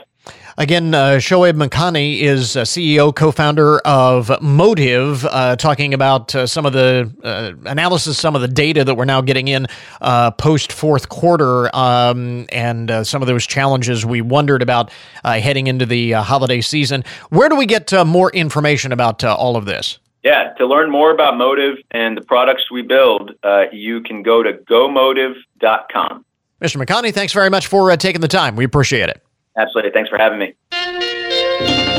[0.56, 6.64] Again, uh, Shoaib Makani is CEO, co founder of Motive, uh, talking about uh, some
[6.64, 9.66] of the uh, analysis, some of the data that we're now getting in
[10.00, 14.90] uh, post fourth quarter, um, and uh, some of those challenges we wondered about
[15.24, 17.04] heading into the holiday season.
[17.30, 19.98] Where do we get more information about all of this?
[20.24, 24.42] Yeah, to learn more about Motive and the products we build, uh, you can go
[24.42, 26.24] to gomotive.com.
[26.62, 26.82] Mr.
[26.82, 28.56] Makani, thanks very much for uh, taking the time.
[28.56, 29.22] We appreciate it.
[29.56, 29.90] Absolutely.
[29.90, 30.54] Thanks for having me.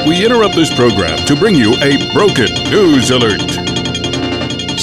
[0.07, 3.74] We interrupt this program to bring you a broken news alert.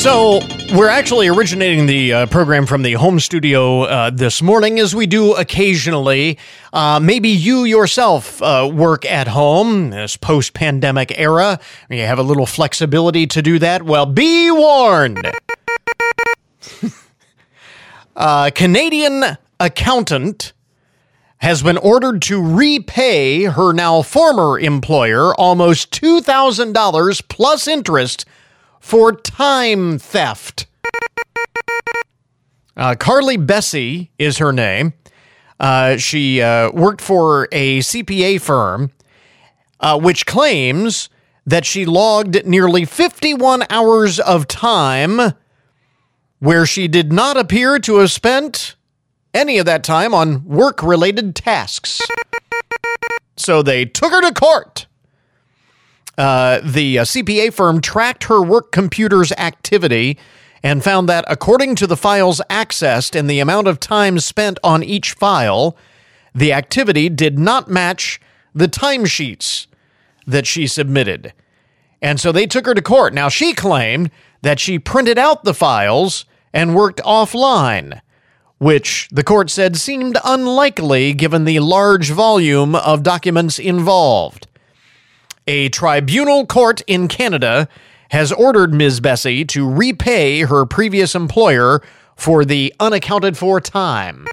[0.02, 0.40] So,
[0.74, 5.06] we're actually originating the uh, program from the home studio uh, this morning, as we
[5.06, 6.40] do occasionally.
[6.72, 11.60] Uh, maybe you yourself uh, work at home this post pandemic era.
[11.88, 13.84] You have a little flexibility to do that.
[13.84, 15.24] Well, be warned.
[18.16, 20.52] A Canadian accountant
[21.38, 28.24] has been ordered to repay her now former employer almost $2,000 plus interest
[28.82, 30.66] for time theft.
[32.76, 34.92] Uh, Karlee Besse is her name.
[35.60, 38.90] Uh, she uh, worked for a CPA firm,
[39.78, 41.08] uh, which claims
[41.46, 45.32] that she logged nearly 51 hours of time
[46.40, 48.74] where she did not appear to have spent
[49.32, 52.00] any of that time on work related tasks.
[53.36, 54.86] So they took her to court.
[56.18, 60.18] Uh, the uh, CPA firm tracked her work computer's activity
[60.62, 64.82] and found that according to the files accessed and the amount of time spent on
[64.82, 65.76] each file,
[66.34, 68.20] the activity did not match
[68.54, 69.66] the timesheets
[70.26, 71.32] that she submitted.
[72.00, 73.14] And so they took her to court.
[73.14, 74.10] Now, she claimed
[74.42, 78.00] that she printed out the files and worked offline,
[78.58, 84.46] which the court said seemed unlikely given the large volume of documents involved.
[85.46, 87.68] A tribunal court in Canada
[88.10, 89.00] has ordered Ms.
[89.00, 91.82] Besse to repay her previous employer
[92.14, 94.26] for the unaccounted for time,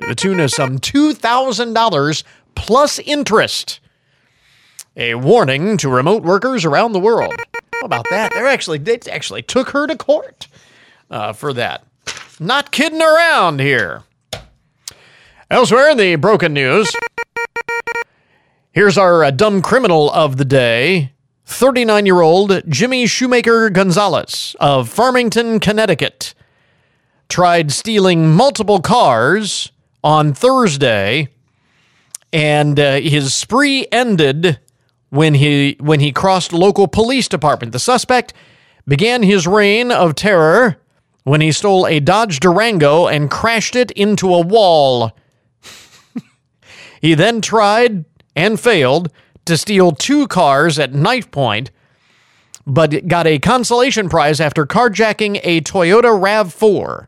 [0.00, 2.24] the tune of some $2,000
[2.56, 3.78] plus interest.
[4.96, 7.34] A warning to remote workers around the world.
[7.74, 8.32] How about that?
[8.32, 10.48] They're actually they actually took her to court
[11.10, 11.84] uh, for that.
[12.40, 14.02] Not kidding around here.
[15.50, 16.96] Elsewhere in the broken news,
[18.76, 21.10] here's our uh, dumb criminal of the day
[21.46, 26.34] 39 year old Jimmy Shoemaker Gonzalez of Farmington, Connecticut,
[27.30, 29.72] tried stealing multiple cars
[30.04, 31.28] on Thursday,
[32.34, 34.60] and uh, his spree ended
[35.08, 37.72] when he when he crossed local police department.
[37.72, 38.34] The suspect
[38.86, 40.76] began his reign of terror
[41.24, 45.16] when he stole a Dodge Durango and crashed it into a wall.
[47.00, 48.04] he then tried
[48.36, 49.10] and failed
[49.46, 51.70] to steal two cars at knife point,
[52.66, 57.06] but got a consolation prize after carjacking a Toyota RAV4.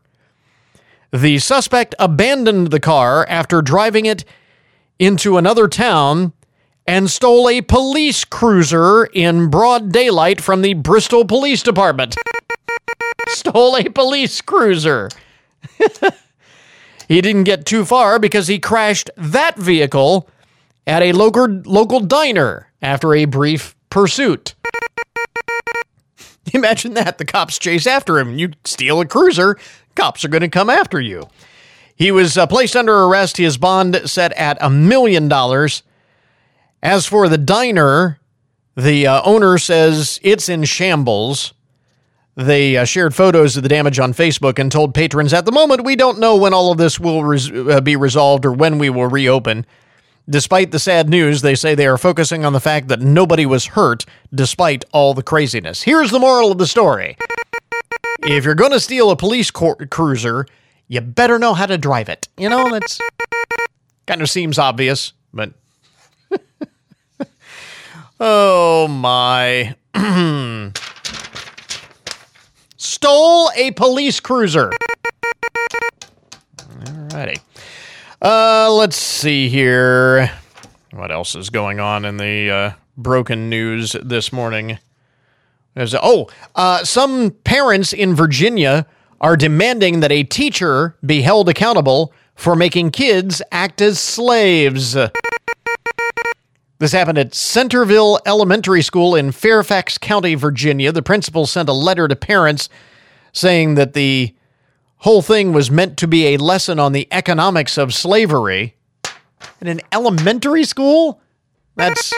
[1.11, 4.25] The suspect abandoned the car after driving it
[4.97, 6.33] into another town
[6.85, 12.15] and stole a police cruiser in broad daylight from the Bristol Police Department.
[13.27, 15.09] stole a police cruiser.
[17.07, 20.27] he didn't get too far because he crashed that vehicle
[20.89, 24.55] at a local, local diner after a brief pursuit.
[26.53, 27.19] Imagine that.
[27.19, 28.39] The cops chase after him.
[28.39, 29.55] You steal a cruiser,
[29.95, 31.27] cops are going to come after you.
[31.95, 33.37] He was uh, placed under arrest.
[33.37, 35.83] His bond set at a million dollars.
[36.81, 38.19] As for the diner,
[38.75, 41.53] the uh, owner says it's in shambles.
[42.35, 45.83] They uh, shared photos of the damage on Facebook and told patrons, at the moment,
[45.83, 48.89] we don't know when all of this will res- uh, be resolved or when we
[48.89, 49.65] will reopen.
[50.29, 53.65] Despite the sad news, they say they are focusing on the fact that nobody was
[53.67, 55.81] hurt despite all the craziness.
[55.81, 57.17] Here's the moral of the story
[58.23, 60.45] if you're going to steal a police cruiser,
[60.87, 62.27] you better know how to drive it.
[62.37, 62.99] You know, that's
[64.05, 65.51] kind of seems obvious, but
[68.19, 69.75] Oh my.
[72.77, 74.71] Stole a police cruiser.
[76.83, 77.39] Alrighty.
[78.21, 80.29] Uh, let's see here.
[80.91, 84.77] What else is going on in the uh, broken news this morning?
[85.73, 88.85] There's, oh, uh, some parents in Virginia
[89.21, 94.97] are demanding that a teacher be held accountable for making kids act as slaves.
[96.79, 100.91] This happened at Centerville Elementary School in Fairfax County, Virginia.
[100.91, 102.67] The principal sent a letter to parents
[103.31, 104.35] saying that the
[104.99, 108.75] whole thing was meant to be a lesson on the economics of slavery.
[109.61, 111.21] In an elementary school?
[111.75, 112.13] That's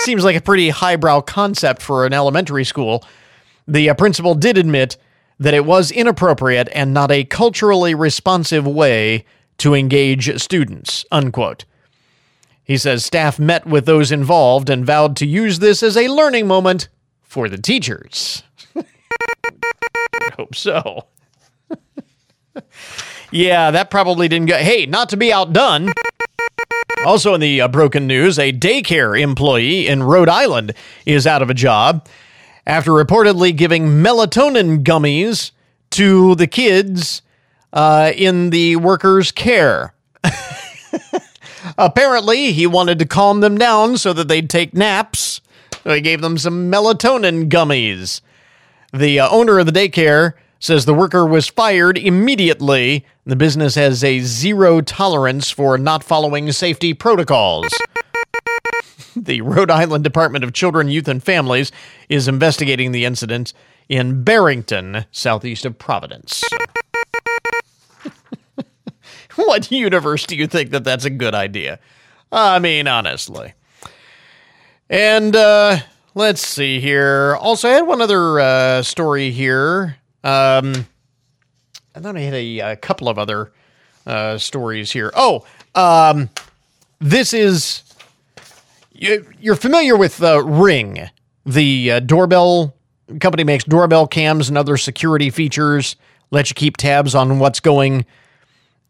[0.00, 3.04] seems like a pretty highbrow concept for an elementary school.
[3.66, 4.96] The uh, principal did admit
[5.38, 9.24] that it was inappropriate and not a culturally responsive way
[9.58, 11.04] to engage students.
[11.10, 11.64] Unquote.
[12.64, 16.46] He says staff met with those involved and vowed to use this as a learning
[16.46, 16.88] moment
[17.22, 18.42] for the teachers.
[18.76, 21.06] I hope so.
[23.30, 24.56] Yeah, that probably didn't go.
[24.56, 25.92] Hey, not to be outdone.
[27.06, 30.74] Also, in the uh, broken news, a daycare employee in Rhode Island
[31.06, 32.06] is out of a job
[32.66, 35.52] after reportedly giving melatonin gummies
[35.90, 37.22] to the kids
[37.72, 39.94] uh, in the workers' care.
[41.78, 45.40] Apparently, he wanted to calm them down so that they'd take naps.
[45.84, 48.20] So he gave them some melatonin gummies.
[48.92, 53.06] The uh, owner of the daycare says the worker was fired immediately.
[53.24, 57.68] The business has a zero tolerance for not following safety protocols.
[59.16, 61.72] the Rhode Island Department of Children, Youth, and Families
[62.08, 63.52] is investigating the incident
[63.88, 66.42] in Barrington, southeast of Providence.
[69.36, 71.78] what universe do you think that that's a good idea?
[72.30, 73.54] I mean, honestly.
[74.90, 75.78] And uh,
[76.14, 77.36] let's see here.
[77.40, 79.97] Also, I had one other uh, story here.
[80.24, 80.86] Um,
[81.94, 83.52] and then I had a, a couple of other
[84.06, 85.12] uh, stories here.
[85.14, 85.44] Oh,
[85.74, 86.30] um,
[87.00, 87.82] this is
[88.92, 91.08] you, you're familiar with uh, Ring,
[91.46, 92.74] the uh, doorbell
[93.20, 95.96] company makes doorbell cams and other security features,
[96.30, 98.04] let you keep tabs on what's going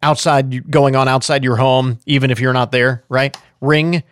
[0.02, 3.36] outside going on outside your home even if you're not there, right?
[3.60, 4.02] Ring.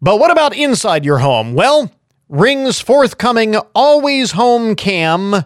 [0.00, 1.54] But what about inside your home?
[1.54, 1.92] Well,
[2.28, 5.44] Ring's forthcoming Always Home Cam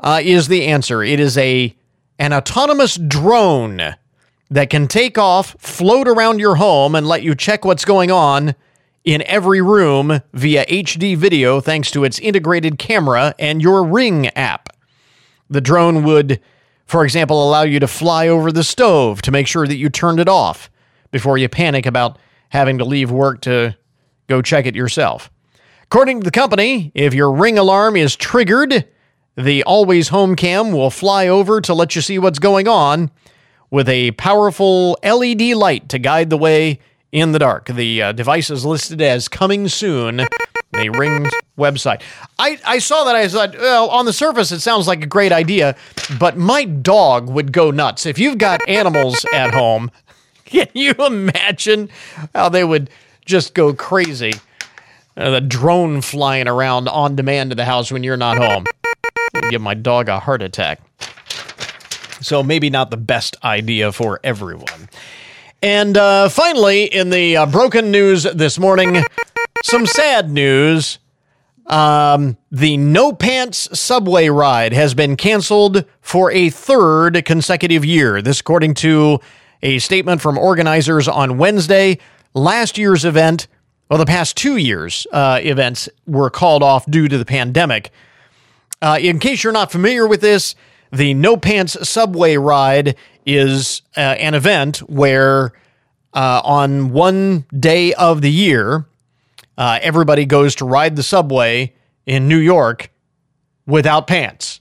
[0.00, 1.02] uh, is the answer.
[1.02, 1.74] It is a
[2.18, 3.96] an autonomous drone
[4.50, 8.54] that can take off, float around your home, and let you check what's going on
[9.04, 14.68] in every room via HD video thanks to its integrated camera and your Ring app.
[15.50, 16.40] The drone would,
[16.86, 20.20] for example, allow you to fly over the stove to make sure that you turned
[20.20, 20.70] it off
[21.10, 22.18] before you panic about
[22.48, 23.76] having to leave work to
[24.26, 25.30] go check it yourself.
[25.82, 28.86] According to the company, if your Ring alarm is triggered,
[29.36, 33.10] the Always Home Cam will fly over to let you see what's going on
[33.70, 36.78] with a powerful LED light to guide the way
[37.10, 37.66] in the dark.
[37.66, 40.26] The uh, device is listed as coming soon.
[40.72, 41.26] The Ring
[41.56, 42.02] website.
[42.38, 43.14] I, I saw that.
[43.14, 45.76] I thought, well, on the surface, it sounds like a great idea,
[46.18, 48.06] but my dog would go nuts.
[48.06, 49.90] If you've got animals at home,
[50.44, 51.90] can you imagine
[52.34, 52.90] how they would
[53.24, 54.34] just go crazy?
[55.16, 58.64] Uh, the drone flying around on demand to the house when you're not home.
[59.50, 60.80] Give my dog a heart attack.
[62.20, 64.88] So maybe not the best idea for everyone.
[65.62, 69.04] And uh, finally, in the uh, broken news this morning,
[69.62, 70.98] some sad news.
[71.66, 78.20] Um, the No Pants subway ride has been canceled for a third consecutive year.
[78.20, 79.20] This, according to
[79.64, 81.98] a statement from organizers on Wednesday.
[82.34, 83.48] Last year's event,
[83.88, 87.90] well, the past two years' uh, events were called off due to the pandemic.
[88.82, 90.54] Uh, in case you're not familiar with this,
[90.92, 92.96] the No Pants subway ride
[93.26, 95.52] is uh, an event where
[96.12, 98.86] uh, on one day of the year,
[99.56, 101.74] uh, everybody goes to ride the subway
[102.06, 102.90] in New York
[103.66, 104.60] without pants.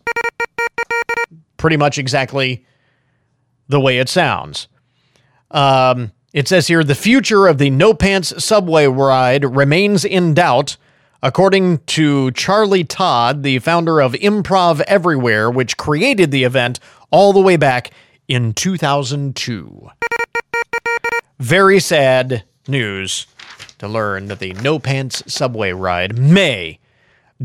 [1.57, 2.65] Pretty much exactly
[3.67, 4.67] the way it sounds.
[5.51, 10.77] Um, it says here the future of the No Pants subway ride remains in doubt.
[11.25, 17.39] According to Charlie Todd, the founder of Improv Everywhere, which created the event all the
[17.39, 17.91] way back
[18.27, 19.89] in 2002.
[21.39, 23.25] Very sad news
[23.77, 26.77] to learn that the No Pants subway ride may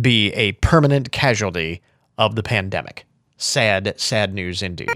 [0.01, 1.81] be a permanent casualty
[2.19, 3.07] of the pandemic.
[3.37, 4.91] Sad, sad news indeed.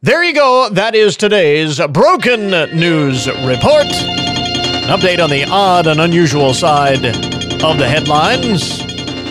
[0.00, 0.68] There you go.
[0.68, 3.86] That is today's Broken News Report.
[3.86, 8.82] An update on the odd and unusual side of the headlines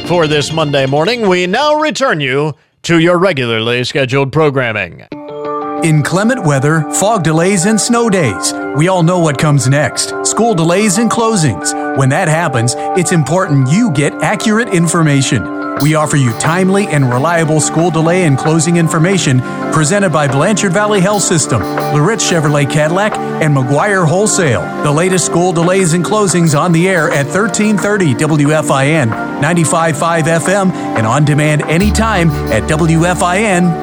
[0.08, 1.28] for this Monday morning.
[1.28, 2.54] We now return you
[2.84, 5.06] to your regularly scheduled programming.
[5.84, 8.54] Inclement weather, fog delays, and snow days.
[8.78, 11.98] We all know what comes next school delays and closings.
[11.98, 15.61] When that happens, it's important you get accurate information.
[15.82, 19.42] We offer you timely and reliable school delay and closing information
[19.72, 24.62] presented by Blanchard Valley Health System, Laritz Chevrolet Cadillac, and McGuire Wholesale.
[24.84, 29.10] The latest school delays and closings on the air at 1330 WFIN,
[29.42, 33.82] 95.5 FM, and on demand anytime at WFIN.com.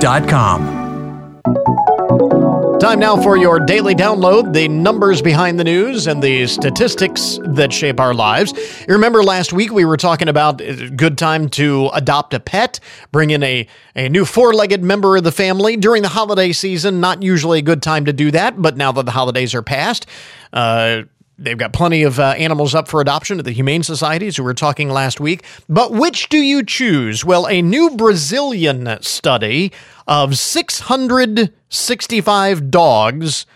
[2.80, 7.72] Time now for your daily download, the numbers behind the news and the statistics that
[7.72, 8.52] shape our lives.
[8.86, 12.78] You remember last week we were talking about a good time to adopt a pet,
[13.10, 13.66] bring in a,
[13.96, 17.00] a new four legged member of the family during the holiday season.
[17.00, 20.06] Not usually a good time to do that, but now that the holidays are past,
[20.52, 21.02] uh,
[21.41, 24.49] They've got plenty of uh, animals up for adoption at the Humane Societies, who we
[24.49, 25.45] were talking last week.
[25.68, 27.24] But which do you choose?
[27.24, 29.70] Well, a new Brazilian study
[30.09, 33.47] of 665 dogs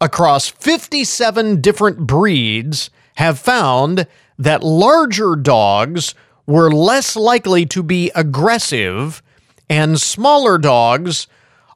[0.00, 6.16] across 57 different breeds have found that larger dogs
[6.46, 9.22] were less likely to be aggressive
[9.68, 11.28] and smaller dogs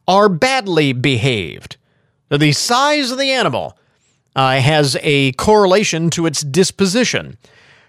[0.08, 1.76] are badly behaved.
[2.28, 3.78] The size of the animal
[4.34, 7.36] uh, has a correlation to its disposition.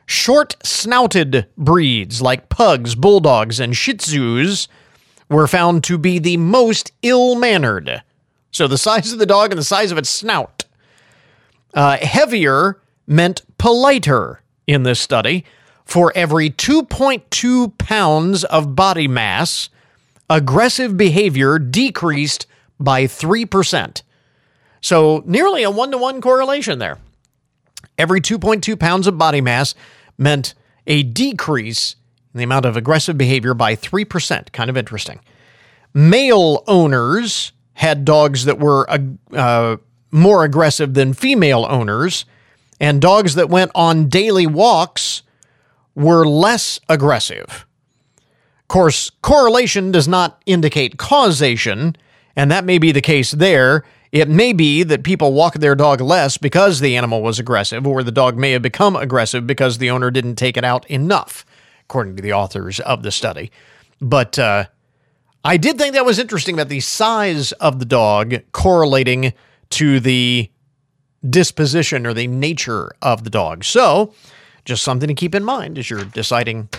[0.06, 4.68] Short snouted breeds like pugs, bulldogs, and shih tzus
[5.30, 8.04] were found to be the most ill mannered.
[8.52, 10.66] So the size of the dog and the size of its snout.
[11.74, 15.46] Uh, heavier meant politer in this study.
[15.84, 19.70] For every 2.2 pounds of body mass,
[20.30, 22.48] aggressive behavior decreased
[22.80, 24.02] by 3%.
[24.82, 27.00] So nearly a one to one correlation there.
[27.98, 29.74] Every 2.2 pounds of body mass
[30.18, 30.54] meant
[30.88, 31.96] a decrease
[32.34, 34.52] in the amount of aggressive behavior by 3%.
[34.52, 35.20] Kind of interesting.
[35.94, 39.00] Male owners had dogs that were uh,
[39.34, 39.78] uh,
[40.12, 42.26] more aggressive than female owners,
[42.80, 45.24] and dogs that went on daily walks
[45.94, 47.66] were less aggressive.
[48.60, 51.96] Of course, correlation does not indicate causation,
[52.36, 53.84] and that may be the case there.
[54.16, 58.02] It may be that people walk their dog less because the animal was aggressive, or
[58.02, 61.46] the dog may have become aggressive because the owner didn't take it out enough,
[61.82, 63.52] according to the authors of the study.
[64.00, 64.68] But uh,
[65.44, 69.34] I did think that was interesting about the size of the dog correlating
[69.72, 70.50] to the
[71.30, 73.66] disposition or the nature of the dog.
[73.66, 74.14] So,
[74.64, 76.70] just something to keep in mind as you're deciding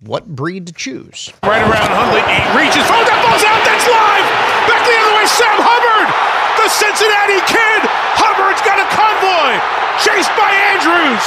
[0.00, 1.30] what breed to choose.
[1.42, 4.24] Right around Huntley, he reaches, oh, that ball's out, that's live!
[4.64, 6.35] Back the other way, Sam Hubbard!
[6.66, 7.80] The Cincinnati Kid!
[8.18, 9.54] Hubbard's got a convoy!
[10.02, 11.22] Chased by Andrews!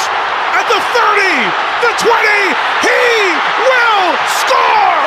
[0.51, 1.47] At the 30,
[1.79, 2.11] the 20,
[2.83, 2.99] he
[3.63, 4.99] will score!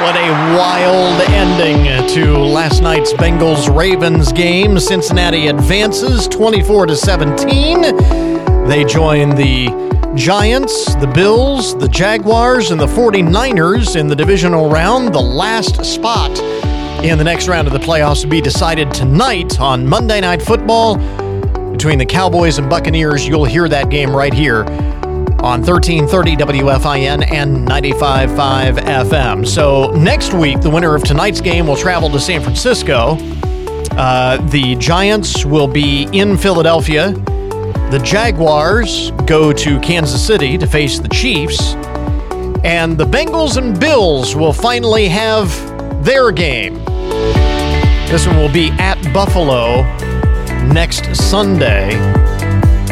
[0.00, 1.84] What a wild ending
[2.14, 4.78] to last night's Bengals Ravens game.
[4.78, 7.82] Cincinnati advances 24 to 17.
[8.66, 9.68] They join the
[10.14, 15.12] Giants, the Bills, the Jaguars, and the 49ers in the divisional round.
[15.12, 16.30] The last spot
[17.02, 20.96] in the next round of the playoffs will be decided tonight on Monday Night Football
[21.72, 23.26] between the Cowboys and Buccaneers.
[23.26, 24.64] You'll hear that game right here
[25.42, 29.46] on 1330 WFIN and 95.5 FM.
[29.46, 33.16] So next week, the winner of tonight's game will travel to San Francisco.
[33.92, 37.12] Uh, the Giants will be in Philadelphia.
[37.12, 41.74] The Jaguars go to Kansas City to face the Chiefs.
[42.62, 45.48] And the Bengals and Bills will finally have
[46.00, 46.74] their game.
[48.08, 49.82] This one will be at Buffalo
[50.72, 52.19] next Sunday.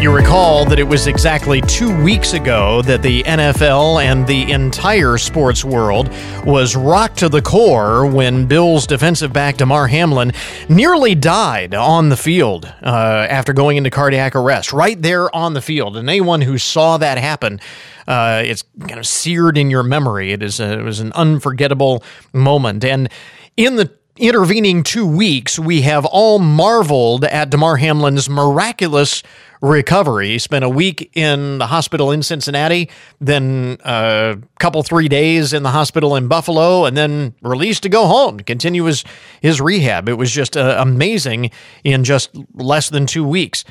[0.00, 5.18] You recall that it was exactly two weeks ago that the NFL and the entire
[5.18, 6.08] sports world
[6.44, 10.32] was rocked to the core when Bills defensive back Damar Hamlin
[10.68, 15.60] nearly died on the field uh, after going into cardiac arrest, right there on the
[15.60, 15.96] field.
[15.96, 17.60] And anyone who saw that happen,
[18.06, 20.30] uh, it's kind of seared in your memory.
[20.30, 22.84] It is a, it was an unforgettable moment.
[22.84, 23.08] And
[23.56, 29.22] in the intervening two weeks, we have all marveled at Damar Hamlin's miraculous
[29.60, 30.30] recovery.
[30.30, 32.90] He spent a week in the hospital in Cincinnati,
[33.20, 38.06] then a couple, three days in the hospital in Buffalo, and then released to go
[38.06, 39.04] home, to continue his,
[39.40, 40.08] his rehab.
[40.08, 41.50] It was just uh, amazing
[41.84, 43.64] in just less than two weeks.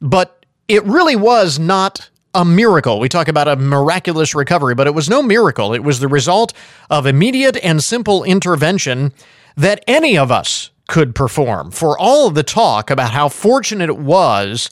[0.00, 3.00] But it really was not a miracle.
[3.00, 5.72] We talk about a miraculous recovery, but it was no miracle.
[5.72, 6.52] It was the result
[6.90, 9.12] of immediate and simple intervention
[9.56, 11.70] that any of us could perform.
[11.70, 14.70] For all of the talk about how fortunate it was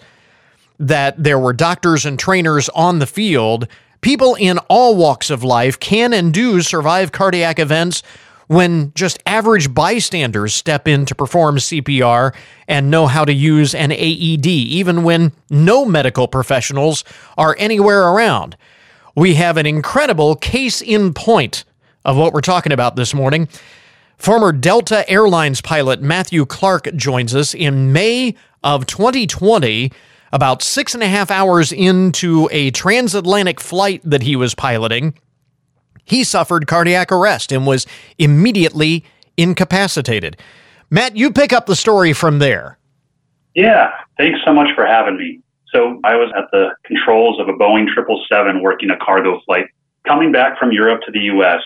[0.79, 3.67] that there were doctors and trainers on the field,
[4.01, 8.03] people in all walks of life can and do survive cardiac events
[8.47, 12.35] when just average bystanders step in to perform CPR
[12.69, 17.05] and know how to use an AED, even when no medical professionals
[17.39, 18.57] are anywhere around.
[19.17, 21.65] We have an incredible case in point
[22.05, 23.49] of what we're talking about this morning.
[24.17, 29.93] Former Delta Airlines pilot Matthew Clark joins us in May of 2020,
[30.33, 35.15] about six and a half hours into a transatlantic flight that he was piloting.
[36.05, 37.87] He suffered cardiac arrest and was
[38.19, 39.05] immediately
[39.37, 40.37] incapacitated.
[40.91, 42.79] Matt, you pick up the story from there.
[43.55, 45.41] Yeah, thanks so much for having me.
[45.73, 49.67] So, I was at the controls of a Boeing 777 working a cargo flight
[50.07, 51.61] coming back from Europe to the US.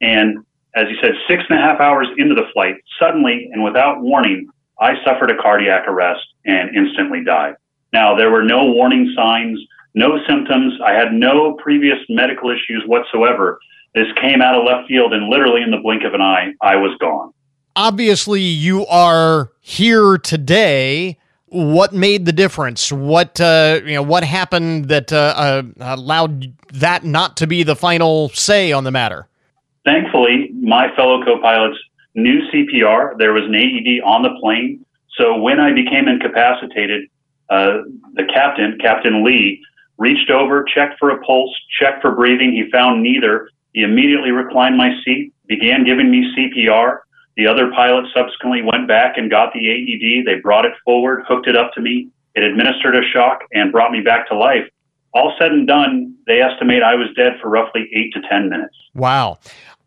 [0.00, 0.44] And
[0.74, 4.48] as you said, six and a half hours into the flight, suddenly and without warning,
[4.80, 7.54] I suffered a cardiac arrest and instantly died.
[7.92, 9.60] Now, there were no warning signs,
[9.94, 10.74] no symptoms.
[10.84, 13.58] I had no previous medical issues whatsoever.
[13.94, 16.74] This came out of left field, and literally in the blink of an eye, I
[16.74, 17.32] was gone.
[17.76, 21.18] Obviously, you are here today.
[21.46, 22.90] What made the difference?
[22.90, 24.02] What uh, you know?
[24.02, 28.90] What happened that uh, uh, allowed that not to be the final say on the
[28.90, 29.28] matter?
[29.84, 31.78] Thankfully, my fellow co-pilots
[32.14, 33.18] knew CPR.
[33.18, 34.84] There was an AED on the plane.
[35.18, 37.08] So when I became incapacitated,
[37.50, 37.82] uh,
[38.14, 39.62] the captain, Captain Lee,
[39.98, 42.52] reached over, checked for a pulse, checked for breathing.
[42.52, 43.48] He found neither.
[43.72, 47.00] He immediately reclined my seat, began giving me CPR.
[47.36, 50.26] The other pilot subsequently went back and got the AED.
[50.26, 52.08] They brought it forward, hooked it up to me.
[52.34, 54.68] It administered a shock and brought me back to life.
[55.12, 58.74] All said and done, they estimate I was dead for roughly eight to 10 minutes.
[58.94, 59.38] Wow.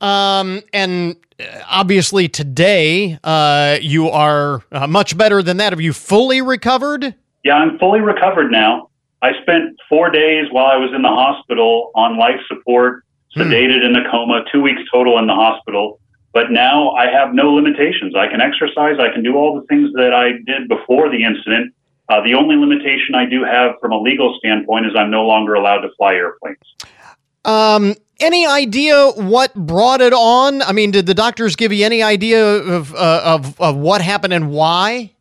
[0.01, 5.73] Um, and uh, obviously today, uh, you are uh, much better than that.
[5.73, 7.15] Have you fully recovered?
[7.43, 8.89] Yeah, I'm fully recovered now.
[9.21, 13.03] I spent four days while I was in the hospital on life support,
[13.35, 15.99] sedated in a coma, two weeks total in the hospital.
[16.33, 18.15] But now I have no limitations.
[18.15, 18.97] I can exercise.
[18.99, 21.73] I can do all the things that I did before the incident.
[22.09, 25.55] Uh, the only limitation I do have from a legal standpoint is I'm no longer
[25.55, 26.57] allowed to fly airplanes.
[27.43, 30.61] Um, any idea what brought it on?
[30.61, 34.33] I mean, did the doctors give you any idea of uh, of, of what happened
[34.33, 35.11] and why?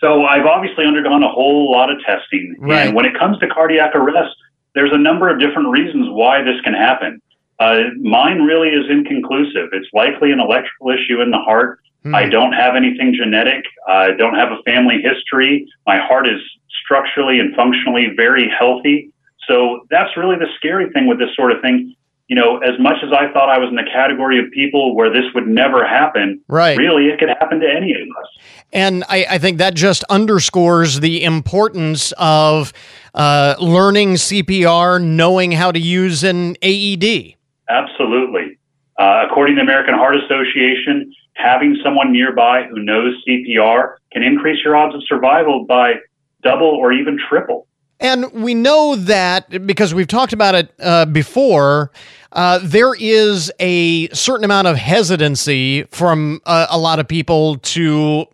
[0.00, 2.86] So I've obviously undergone a whole lot of testing, Right.
[2.86, 4.36] and when it comes to cardiac arrest,
[4.74, 7.20] there's a number of different reasons why this can happen.
[7.58, 9.70] Uh, mine really is inconclusive.
[9.72, 11.80] It's likely an electrical issue in the heart.
[12.14, 13.64] I don't have anything genetic.
[13.88, 15.66] I don't have a family history.
[15.86, 16.40] My heart is
[16.84, 19.10] structurally and functionally very healthy.
[19.48, 21.96] So that's really the scary thing with this sort of thing.
[22.28, 25.10] You know, as much as I thought I was in the category of people where
[25.10, 26.76] this would never happen, Right.
[26.76, 28.28] really it could happen to any of us.
[28.72, 32.72] And I, I think that just underscores the importance of
[33.14, 37.34] uh, learning CPR, knowing how to use an AED.
[37.68, 38.58] Absolutely.
[38.98, 44.64] Uh, according to the American Heart Association, having someone nearby who knows CPR can increase
[44.64, 45.94] your odds of survival by
[46.42, 47.66] double or even triple.
[48.00, 51.90] And we know that because we've talked about it uh, before,
[52.32, 58.26] uh, there is a certain amount of hesitancy from uh, a lot of people to,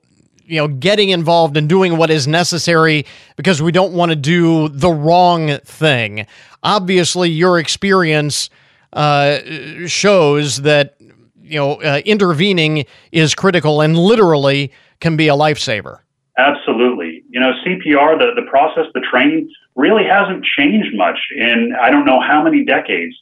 [0.44, 4.68] you know, getting involved and doing what is necessary because we don't want to do
[4.68, 6.26] the wrong thing.
[6.62, 8.50] Obviously, your experience
[8.92, 9.38] uh,
[9.86, 10.96] shows that,
[11.42, 15.98] you know, uh, intervening is critical and literally can be a lifesaver.
[16.38, 17.22] Absolutely.
[17.28, 22.06] You know, CPR, the, the process, the training really hasn't changed much in I don't
[22.06, 23.14] know how many decades.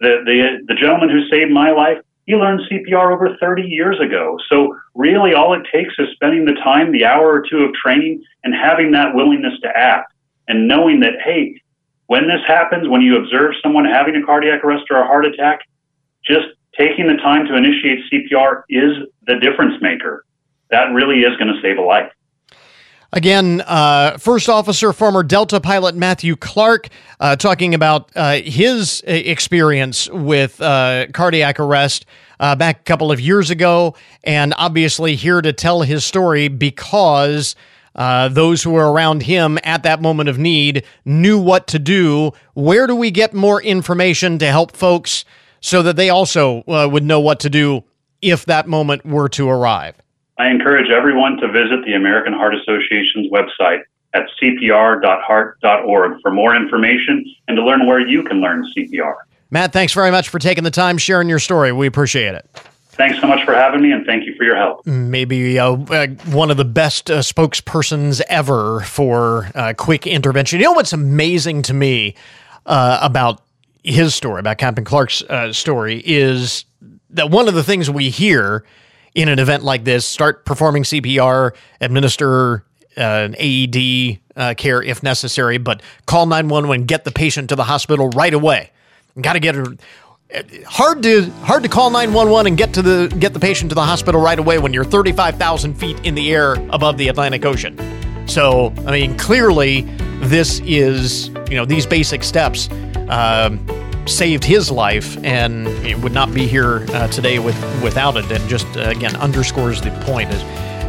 [0.00, 4.36] The, the, the gentleman who saved my life, he learned CPR over 30 years ago.
[4.48, 8.22] So really all it takes is spending the time, the hour or two of training
[8.44, 10.12] and having that willingness to act
[10.46, 11.60] and knowing that, hey,
[12.06, 15.60] when this happens, when you observe someone having a cardiac arrest or a heart attack,
[16.24, 16.46] just
[16.78, 18.92] taking the time to initiate CPR is
[19.26, 20.24] the difference maker.
[20.70, 22.12] That really is going to save a life.
[23.10, 26.88] Again, uh, First Officer, former Delta pilot Matthew Clark,
[27.20, 32.04] uh, talking about uh, his uh, experience with uh, cardiac arrest
[32.38, 33.94] uh, back a couple of years ago,
[34.24, 37.56] and obviously here to tell his story because
[37.94, 42.32] those who were around him at that moment of need knew what to do.
[42.52, 45.24] Where do we get more information to help folks
[45.60, 47.84] so that they also would know what to do
[48.20, 49.96] if that moment were to arrive?
[50.38, 53.82] I encourage everyone to visit the American Heart Association's website
[54.14, 59.14] at cpr.heart.org for more information and to learn where you can learn CPR.
[59.50, 61.72] Matt, thanks very much for taking the time sharing your story.
[61.72, 62.46] We appreciate it.
[62.90, 64.86] Thanks so much for having me and thank you for your help.
[64.86, 70.58] Maybe uh, uh, one of the best uh, spokespersons ever for uh, quick intervention.
[70.58, 72.14] You know what's amazing to me
[72.66, 73.42] uh, about
[73.84, 76.64] his story, about Captain Clark's uh, story, is
[77.10, 78.64] that one of the things we hear
[79.14, 82.64] in an event like this start performing CPR, administer
[82.96, 87.64] uh, an AED uh, care if necessary, but call 911, get the patient to the
[87.64, 88.70] hospital right away.
[89.20, 89.66] Got to get her.
[90.66, 93.82] Hard to hard to call 911 and get to the get the patient to the
[93.82, 97.76] hospital right away when you're 35,000 feet in the air above the Atlantic Ocean.
[98.28, 99.82] So, I mean, clearly,
[100.20, 102.68] this is you know these basic steps
[103.08, 103.64] um,
[104.08, 105.66] saved his life, and
[106.02, 108.30] would not be here uh, today with without it.
[108.30, 110.42] And just uh, again underscores the point is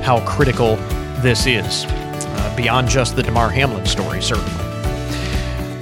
[0.04, 0.76] how critical
[1.22, 4.70] this is uh, beyond just the Damar Hamlin story, certainly.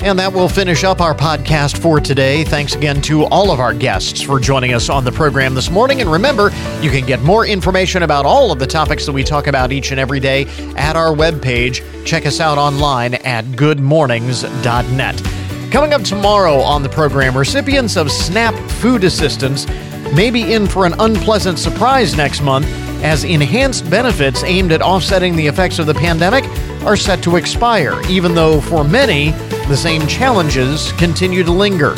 [0.01, 2.43] And that will finish up our podcast for today.
[2.43, 6.01] Thanks again to all of our guests for joining us on the program this morning.
[6.01, 9.47] And remember, you can get more information about all of the topics that we talk
[9.47, 10.45] about each and every day
[10.77, 11.83] at our webpage.
[12.05, 15.36] Check us out online at goodmornings.net.
[15.71, 19.67] Coming up tomorrow on the program, recipients of SNAP food assistance
[20.15, 22.65] may be in for an unpleasant surprise next month
[23.03, 26.45] as enhanced benefits aimed at offsetting the effects of the pandemic
[26.83, 29.31] are set to expire, even though for many,
[29.67, 31.93] the same challenges continue to linger.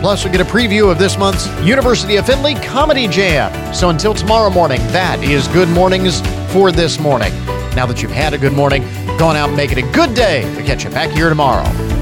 [0.00, 3.72] Plus, we'll get a preview of this month's University of Findlay Comedy Jam.
[3.72, 6.20] So until tomorrow morning, that is Good Mornings
[6.52, 7.32] for this morning.
[7.76, 8.82] Now that you've had a good morning,
[9.16, 10.44] go on out and make it a good day.
[10.56, 11.95] We'll catch you back here tomorrow.